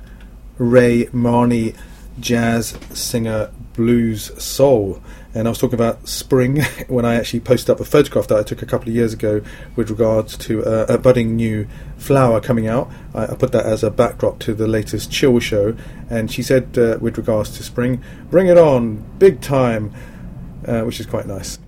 Ray 0.59 1.07
Marnie, 1.07 1.77
jazz 2.19 2.79
singer, 2.93 3.51
blues 3.75 4.31
soul. 4.43 5.03
And 5.35 5.49
I 5.49 5.51
was 5.51 5.59
talking 5.59 5.75
about 5.75 6.09
spring 6.09 6.63
when 6.89 7.05
I 7.05 7.17
actually 7.17 7.41
posted 7.41 7.71
up 7.71 7.81
a 7.81 7.85
photograph 7.85 8.29
that 8.29 8.39
I 8.39 8.43
took 8.43 8.63
a 8.63 8.67
couple 8.67 8.89
of 8.89 8.95
years 8.95 9.13
ago 9.13 9.43
with 9.77 9.91
regards 9.91 10.37
to 10.39 10.65
uh, 10.65 10.87
a 10.89 10.99
budding 10.99 11.37
new 11.37 11.67
flower 11.97 12.41
coming 12.41 12.69
out. 12.69 12.91
I, 13.15 13.25
I, 13.25 13.35
put 13.35 13.53
that 13.53 13.67
as 13.67 13.83
a 13.83 13.91
backdrop 13.91 14.39
to 14.41 14.55
the 14.55 14.69
latest 14.69 15.11
Chill 15.11 15.41
show. 15.41 15.77
And 16.09 16.31
she 16.31 16.43
said, 16.43 16.79
uh, 16.79 16.99
with 17.01 17.19
regards 17.19 17.57
to 17.57 17.63
spring, 17.63 18.03
bring 18.31 18.47
it 18.47 18.59
on, 18.59 19.05
big 19.19 19.41
time, 19.41 19.93
uh, 20.67 20.83
which 20.83 21.01
is 21.01 21.07
quite 21.07 21.27
nice. 21.27 21.59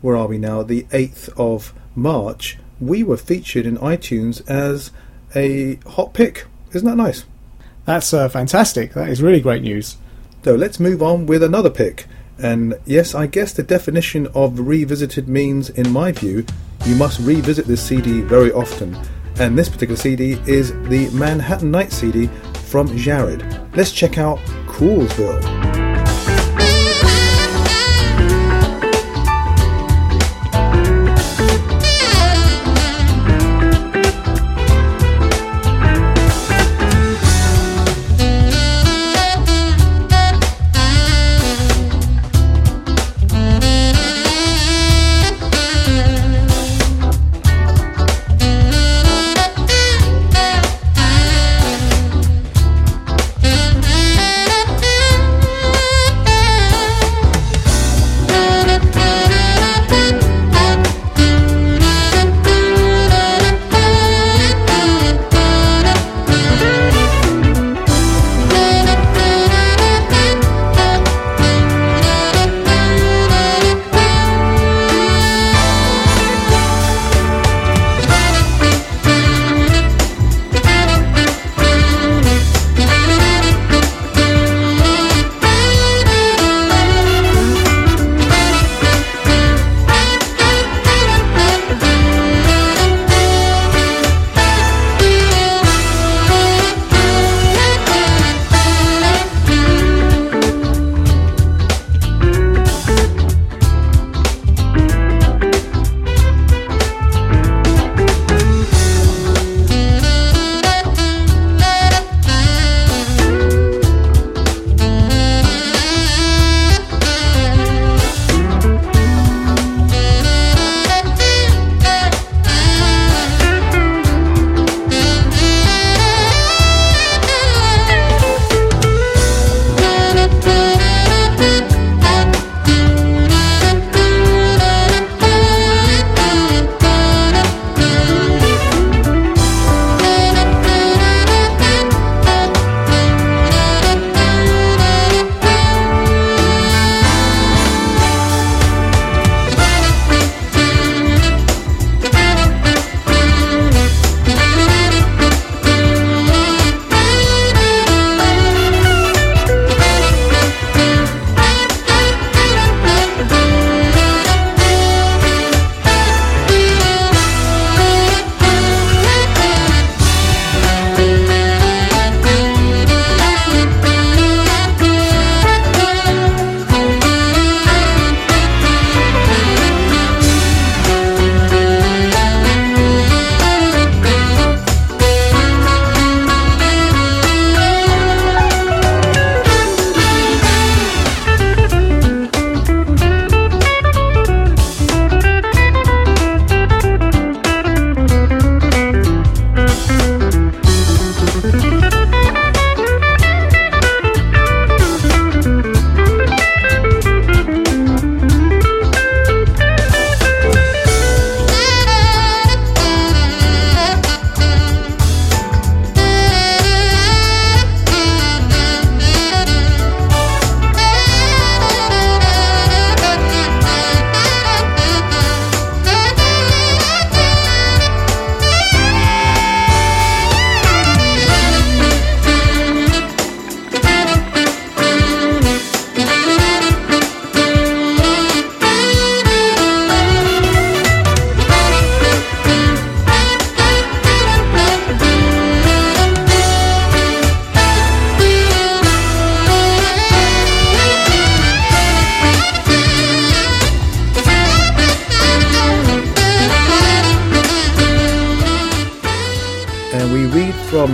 where 0.01 0.17
are 0.17 0.27
we 0.27 0.39
now, 0.39 0.65
the 0.65 0.83
8th 0.91 1.29
of 1.39 1.73
March, 1.95 2.59
we 2.81 3.05
were 3.05 3.17
featured 3.17 3.65
in 3.65 3.79
iTunes 3.79 4.47
as 4.51 4.91
a 5.37 5.77
hot 5.89 6.13
pick. 6.13 6.47
Isn't 6.73 6.89
that 6.89 6.97
nice? 6.97 7.25
That's 7.85 8.15
uh, 8.15 8.29
fantastic. 8.29 8.95
That 8.95 9.09
is 9.09 9.23
really 9.23 9.41
great 9.41 9.63
news. 9.63 9.97
So 10.45 10.55
let's 10.55 10.81
move 10.81 11.03
on 11.03 11.27
with 11.27 11.43
another 11.43 11.71
pick. 11.71 12.07
And 12.39 12.75
yes, 12.85 13.15
I 13.15 13.27
guess 13.27 13.53
the 13.53 13.63
definition 13.63 14.27
of 14.35 14.59
revisited 14.59 15.29
means, 15.29 15.71
in 15.71 15.91
my 15.93 16.13
view, 16.13 16.45
you 16.85 16.97
must 16.97 17.21
revisit 17.21 17.67
this 17.67 17.83
CD 17.83 18.21
very 18.21 18.53
often. 18.53 18.97
And 19.39 19.57
this 19.57 19.69
particular 19.69 19.97
CD 19.97 20.33
is 20.47 20.73
the 20.89 21.09
Manhattan 21.13 21.71
Night 21.71 21.93
CD 21.93 22.29
from 22.67 22.97
Jared. 22.97 23.45
Let's 23.77 23.93
check 23.93 24.19
out 24.19 24.39
Coolsville. 24.67 25.92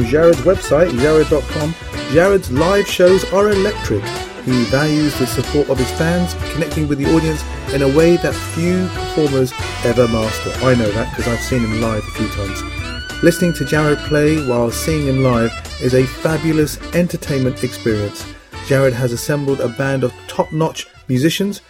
Jared's 0.08 0.40
website, 0.40 0.98
jared.com, 1.00 1.74
Jared's 2.12 2.50
live 2.50 2.86
shows 2.86 3.30
are 3.30 3.50
electric. 3.50 4.02
He 4.46 4.64
values 4.64 5.16
the 5.18 5.26
support 5.26 5.68
of 5.68 5.78
his 5.78 5.90
fans, 5.98 6.32
connecting 6.54 6.88
with 6.88 6.96
the 6.96 7.14
audience 7.14 7.44
in 7.74 7.82
a 7.82 7.96
way 7.96 8.16
that 8.16 8.34
few 8.34 8.88
performers 8.88 9.52
ever 9.84 10.08
master. 10.08 10.50
I 10.64 10.74
know 10.74 10.90
that 10.92 11.14
because 11.14 11.30
I've 11.30 11.44
seen 11.44 11.60
him 11.60 11.82
live 11.82 12.02
a 12.02 12.10
few 12.12 12.26
times. 12.28 13.22
Listening 13.22 13.52
to 13.54 13.66
Jared 13.66 13.98
play 13.98 14.38
while 14.48 14.70
seeing 14.70 15.06
him 15.06 15.22
live 15.22 15.52
is 15.82 15.92
a 15.92 16.06
fabulous 16.06 16.80
entertainment 16.94 17.62
experience. 17.62 18.24
Jared 18.66 18.94
has 18.94 19.12
assembled 19.12 19.60
a 19.60 19.68
band 19.68 20.04
of 20.04 20.14
top 20.26 20.50
notch 20.52 20.86
musicians, 21.08 21.60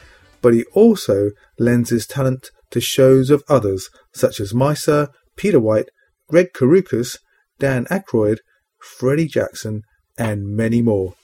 but 0.43 0.55
he 0.55 0.63
also 0.75 1.33
lends 1.59 1.91
his 1.91 2.07
talent 2.07 2.53
to 2.71 2.81
shows 2.81 3.31
of 3.31 3.43
others 3.49 3.91
such 4.13 4.39
as 4.39 4.53
Misa, 4.53 5.09
Peter 5.37 5.59
White, 5.59 5.89
Greg 6.29 6.53
Karukas, 6.53 7.19
Dan 7.59 7.87
Aykroyd, 7.87 8.39
Freddie 8.79 9.27
Jackson, 9.27 9.83
and 10.17 10.57
many 10.57 10.83
more. 10.83 11.15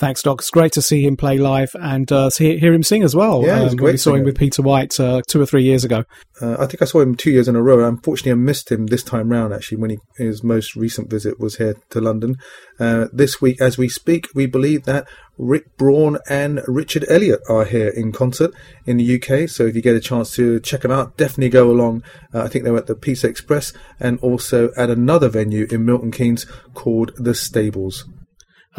Thanks, 0.00 0.22
Doc. 0.22 0.38
It's 0.38 0.48
great 0.48 0.72
to 0.72 0.80
see 0.80 1.04
him 1.04 1.18
play 1.18 1.36
live 1.36 1.76
and 1.78 2.10
uh, 2.10 2.30
see, 2.30 2.56
hear 2.56 2.72
him 2.72 2.82
sing 2.82 3.02
as 3.02 3.14
well. 3.14 3.44
Yeah, 3.44 3.60
um, 3.60 3.76
great 3.76 3.92
We 3.92 3.96
saw 3.98 4.14
him 4.14 4.24
with 4.24 4.38
Peter 4.38 4.62
White 4.62 4.98
uh, 4.98 5.20
two 5.28 5.42
or 5.42 5.44
three 5.44 5.62
years 5.62 5.84
ago. 5.84 6.04
Uh, 6.40 6.56
I 6.58 6.64
think 6.64 6.80
I 6.80 6.86
saw 6.86 7.00
him 7.00 7.14
two 7.14 7.30
years 7.30 7.48
in 7.48 7.54
a 7.54 7.62
row. 7.62 7.86
Unfortunately, 7.86 8.32
I 8.32 8.36
missed 8.36 8.72
him 8.72 8.86
this 8.86 9.02
time 9.02 9.28
round. 9.28 9.52
Actually, 9.52 9.76
when 9.76 9.90
he, 9.90 9.98
his 10.16 10.42
most 10.42 10.74
recent 10.74 11.10
visit 11.10 11.38
was 11.38 11.56
here 11.56 11.76
to 11.90 12.00
London. 12.00 12.36
Uh, 12.78 13.08
this 13.12 13.42
week, 13.42 13.60
as 13.60 13.76
we 13.76 13.90
speak, 13.90 14.28
we 14.34 14.46
believe 14.46 14.84
that 14.84 15.06
Rick 15.36 15.76
Braun 15.76 16.16
and 16.30 16.62
Richard 16.66 17.04
Elliott 17.06 17.40
are 17.50 17.66
here 17.66 17.88
in 17.90 18.10
concert 18.10 18.54
in 18.86 18.96
the 18.96 19.16
UK. 19.16 19.50
So 19.50 19.66
if 19.66 19.76
you 19.76 19.82
get 19.82 19.96
a 19.96 20.00
chance 20.00 20.34
to 20.36 20.60
check 20.60 20.80
them 20.80 20.92
out, 20.92 21.18
definitely 21.18 21.50
go 21.50 21.70
along. 21.70 22.04
Uh, 22.32 22.40
I 22.40 22.48
think 22.48 22.64
they 22.64 22.70
were 22.70 22.78
at 22.78 22.86
the 22.86 22.94
Pizza 22.94 23.28
Express 23.28 23.74
and 24.00 24.18
also 24.20 24.70
at 24.78 24.88
another 24.88 25.28
venue 25.28 25.66
in 25.70 25.84
Milton 25.84 26.10
Keynes 26.10 26.46
called 26.72 27.12
the 27.18 27.34
Stables. 27.34 28.06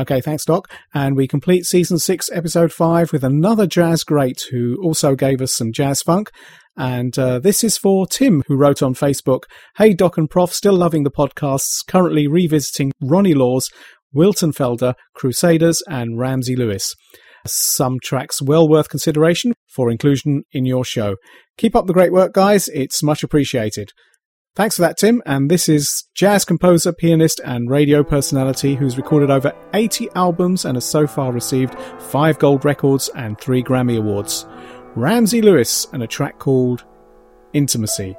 Okay, 0.01 0.19
thanks, 0.19 0.45
Doc. 0.45 0.67
And 0.95 1.15
we 1.15 1.27
complete 1.27 1.67
season 1.67 1.99
six, 1.99 2.27
episode 2.31 2.73
five, 2.73 3.13
with 3.13 3.23
another 3.23 3.67
jazz 3.67 4.03
great 4.03 4.47
who 4.49 4.75
also 4.81 5.13
gave 5.13 5.41
us 5.41 5.53
some 5.53 5.71
jazz 5.71 6.01
funk. 6.01 6.31
And 6.75 7.17
uh, 7.19 7.37
this 7.37 7.63
is 7.63 7.77
for 7.77 8.07
Tim, 8.07 8.41
who 8.47 8.55
wrote 8.55 8.81
on 8.81 8.95
Facebook 8.95 9.43
Hey, 9.77 9.93
Doc 9.93 10.17
and 10.17 10.27
Prof, 10.27 10.51
still 10.53 10.73
loving 10.73 11.03
the 11.03 11.11
podcasts, 11.11 11.85
currently 11.87 12.25
revisiting 12.25 12.93
Ronnie 12.99 13.35
Laws, 13.35 13.69
Wilton 14.11 14.53
Felder, 14.53 14.95
Crusaders, 15.13 15.83
and 15.87 16.17
Ramsey 16.17 16.55
Lewis. 16.55 16.95
Some 17.45 17.99
tracks 18.03 18.41
well 18.41 18.67
worth 18.67 18.89
consideration 18.89 19.53
for 19.69 19.91
inclusion 19.91 20.45
in 20.51 20.65
your 20.65 20.83
show. 20.83 21.17
Keep 21.57 21.75
up 21.75 21.85
the 21.85 21.93
great 21.93 22.11
work, 22.11 22.33
guys. 22.33 22.67
It's 22.69 23.03
much 23.03 23.21
appreciated. 23.21 23.91
Thanks 24.53 24.75
for 24.75 24.81
that, 24.81 24.97
Tim. 24.97 25.21
And 25.25 25.49
this 25.49 25.69
is 25.69 26.07
jazz 26.13 26.43
composer, 26.43 26.91
pianist, 26.91 27.39
and 27.45 27.69
radio 27.69 28.03
personality 28.03 28.75
who's 28.75 28.97
recorded 28.97 29.29
over 29.29 29.53
80 29.73 30.09
albums 30.15 30.65
and 30.65 30.75
has 30.75 30.85
so 30.85 31.07
far 31.07 31.31
received 31.31 31.75
five 31.99 32.37
gold 32.37 32.65
records 32.65 33.09
and 33.15 33.39
three 33.39 33.63
Grammy 33.63 33.97
Awards. 33.97 34.45
Ramsey 34.95 35.41
Lewis 35.41 35.87
and 35.93 36.03
a 36.03 36.07
track 36.07 36.37
called 36.37 36.83
Intimacy. 37.53 38.15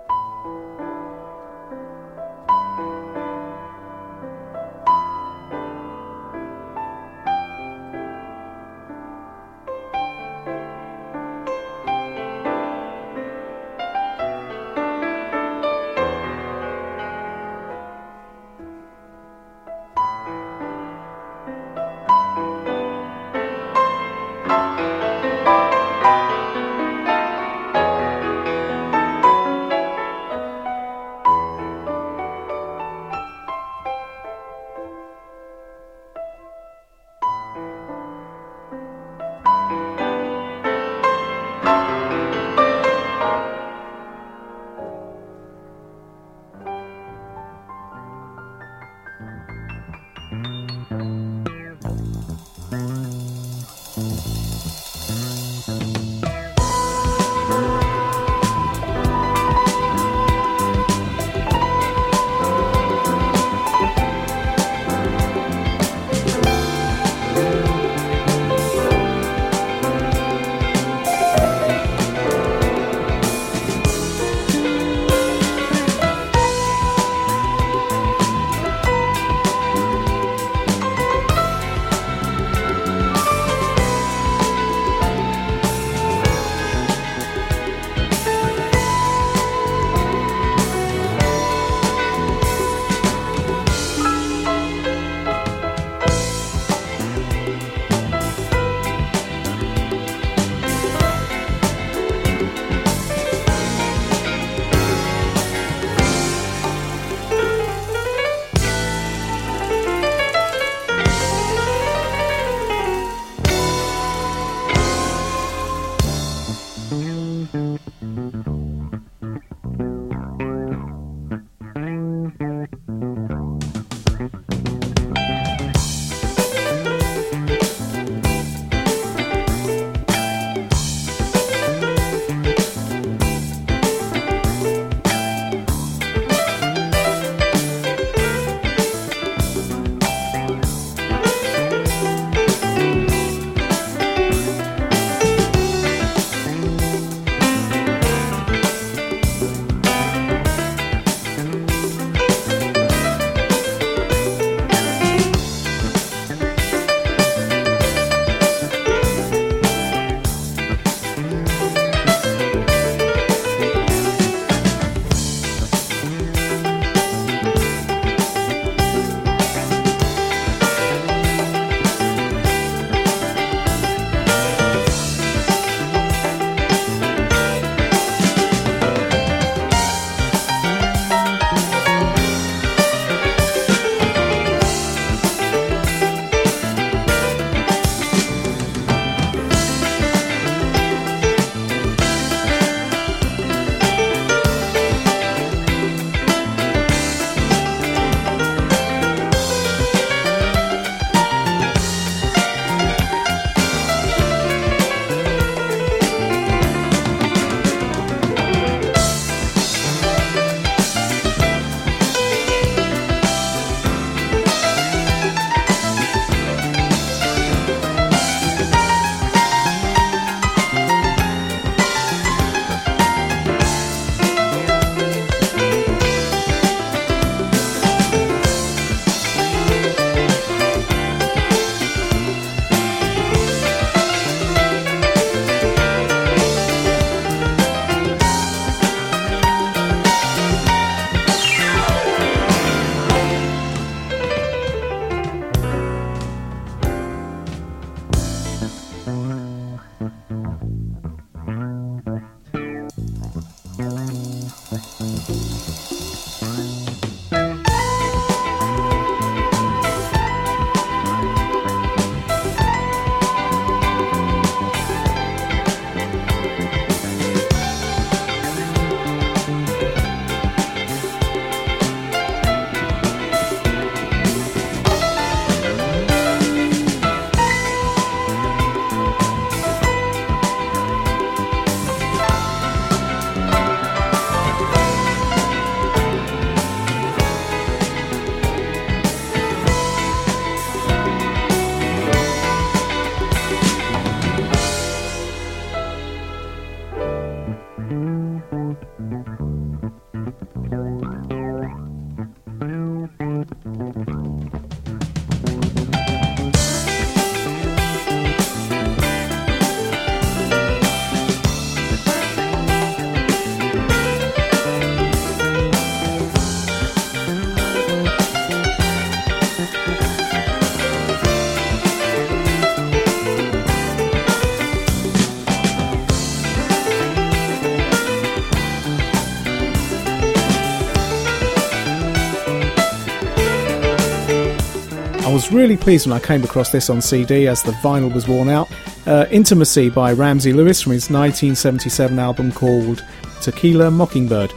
Really 335.53 335.77
pleased 335.77 336.07
when 336.07 336.17
I 336.17 336.21
came 336.21 336.43
across 336.45 336.73
this 336.73 336.89
on 336.89 337.03
CD 337.03 337.47
as 337.47 337.63
the 337.63 337.73
vinyl 337.73 338.13
was 338.13 338.27
worn 338.27 338.49
out. 338.49 338.71
Uh, 339.07 339.27
Intimacy 339.31 339.91
by 339.91 340.13
Ramsey 340.13 340.53
Lewis 340.53 340.81
from 340.81 340.93
his 340.93 341.11
1977 341.11 342.19
album 342.19 342.53
called 342.53 343.05
Tequila 343.41 343.91
Mockingbird. 343.91 344.53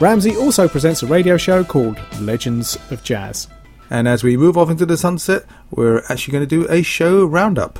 Ramsey 0.00 0.36
also 0.36 0.68
presents 0.68 1.02
a 1.02 1.06
radio 1.06 1.36
show 1.36 1.64
called 1.64 1.98
Legends 2.20 2.76
of 2.90 3.02
Jazz. 3.02 3.48
And 3.88 4.06
as 4.06 4.22
we 4.22 4.36
move 4.36 4.58
off 4.58 4.70
into 4.70 4.84
the 4.84 4.96
sunset, 4.96 5.44
we're 5.70 6.02
actually 6.08 6.32
going 6.32 6.46
to 6.46 6.60
do 6.60 6.68
a 6.68 6.82
show 6.82 7.24
roundup. 7.24 7.78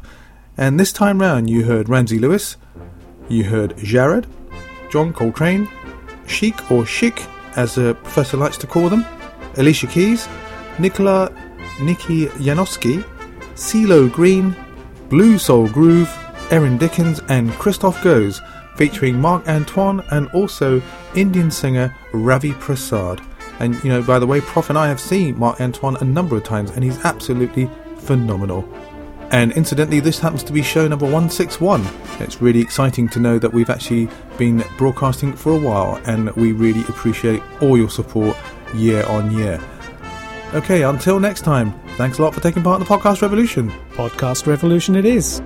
And 0.56 0.80
this 0.80 0.92
time 0.92 1.20
round, 1.20 1.50
you 1.50 1.64
heard 1.64 1.88
Ramsey 1.88 2.18
Lewis, 2.18 2.56
you 3.28 3.44
heard 3.44 3.76
Jared, 3.78 4.26
John 4.90 5.12
Coltrane, 5.12 5.68
Chic 6.26 6.70
or 6.70 6.86
Chic, 6.86 7.22
as 7.56 7.74
the 7.74 7.94
professor 8.02 8.36
likes 8.36 8.56
to 8.58 8.66
call 8.66 8.88
them, 8.88 9.04
Alicia 9.56 9.86
Keys, 9.88 10.28
Nicola 10.78 11.30
Nikki 11.80 12.26
Yanofsky, 12.26 13.04
CeeLo 13.54 14.12
Green, 14.12 14.56
Blue 15.08 15.38
Soul 15.38 15.68
Groove, 15.68 16.12
Erin 16.50 16.78
Dickins, 16.78 17.24
and 17.28 17.52
Christophe 17.52 18.02
Goze, 18.02 18.40
featuring 18.76 19.20
Marc 19.20 19.48
Antoine 19.48 20.00
and 20.10 20.28
also 20.28 20.82
Indian 21.14 21.50
singer 21.50 21.94
Ravi 22.12 22.52
Prasad. 22.52 23.20
And 23.58 23.82
you 23.82 23.90
know, 23.90 24.02
by 24.02 24.18
the 24.18 24.26
way, 24.26 24.40
Prof 24.40 24.68
and 24.68 24.78
I 24.78 24.88
have 24.88 25.00
seen 25.00 25.38
Marc 25.38 25.60
Antoine 25.60 25.96
a 25.96 26.04
number 26.04 26.36
of 26.36 26.44
times, 26.44 26.70
and 26.70 26.84
he's 26.84 27.02
absolutely 27.04 27.70
phenomenal. 27.98 28.68
And 29.32 29.50
incidentally, 29.52 29.98
this 30.00 30.20
happens 30.20 30.44
to 30.44 30.52
be 30.52 30.62
show 30.62 30.86
number 30.86 31.04
161. 31.04 31.84
It's 32.20 32.40
really 32.40 32.60
exciting 32.60 33.08
to 33.08 33.18
know 33.18 33.38
that 33.38 33.52
we've 33.52 33.70
actually 33.70 34.08
been 34.38 34.62
broadcasting 34.78 35.32
for 35.32 35.52
a 35.52 35.58
while, 35.58 36.00
and 36.06 36.30
we 36.36 36.52
really 36.52 36.82
appreciate 36.82 37.42
all 37.60 37.76
your 37.76 37.90
support 37.90 38.36
year 38.74 39.04
on 39.06 39.32
year. 39.32 39.60
Okay, 40.54 40.82
until 40.82 41.18
next 41.18 41.42
time, 41.42 41.72
thanks 41.96 42.18
a 42.18 42.22
lot 42.22 42.34
for 42.34 42.40
taking 42.40 42.62
part 42.62 42.80
in 42.80 42.86
the 42.86 42.90
podcast 42.90 43.20
revolution. 43.20 43.70
Podcast 43.92 44.46
Revolution 44.46 44.94
it 44.94 45.04
is. 45.04 45.42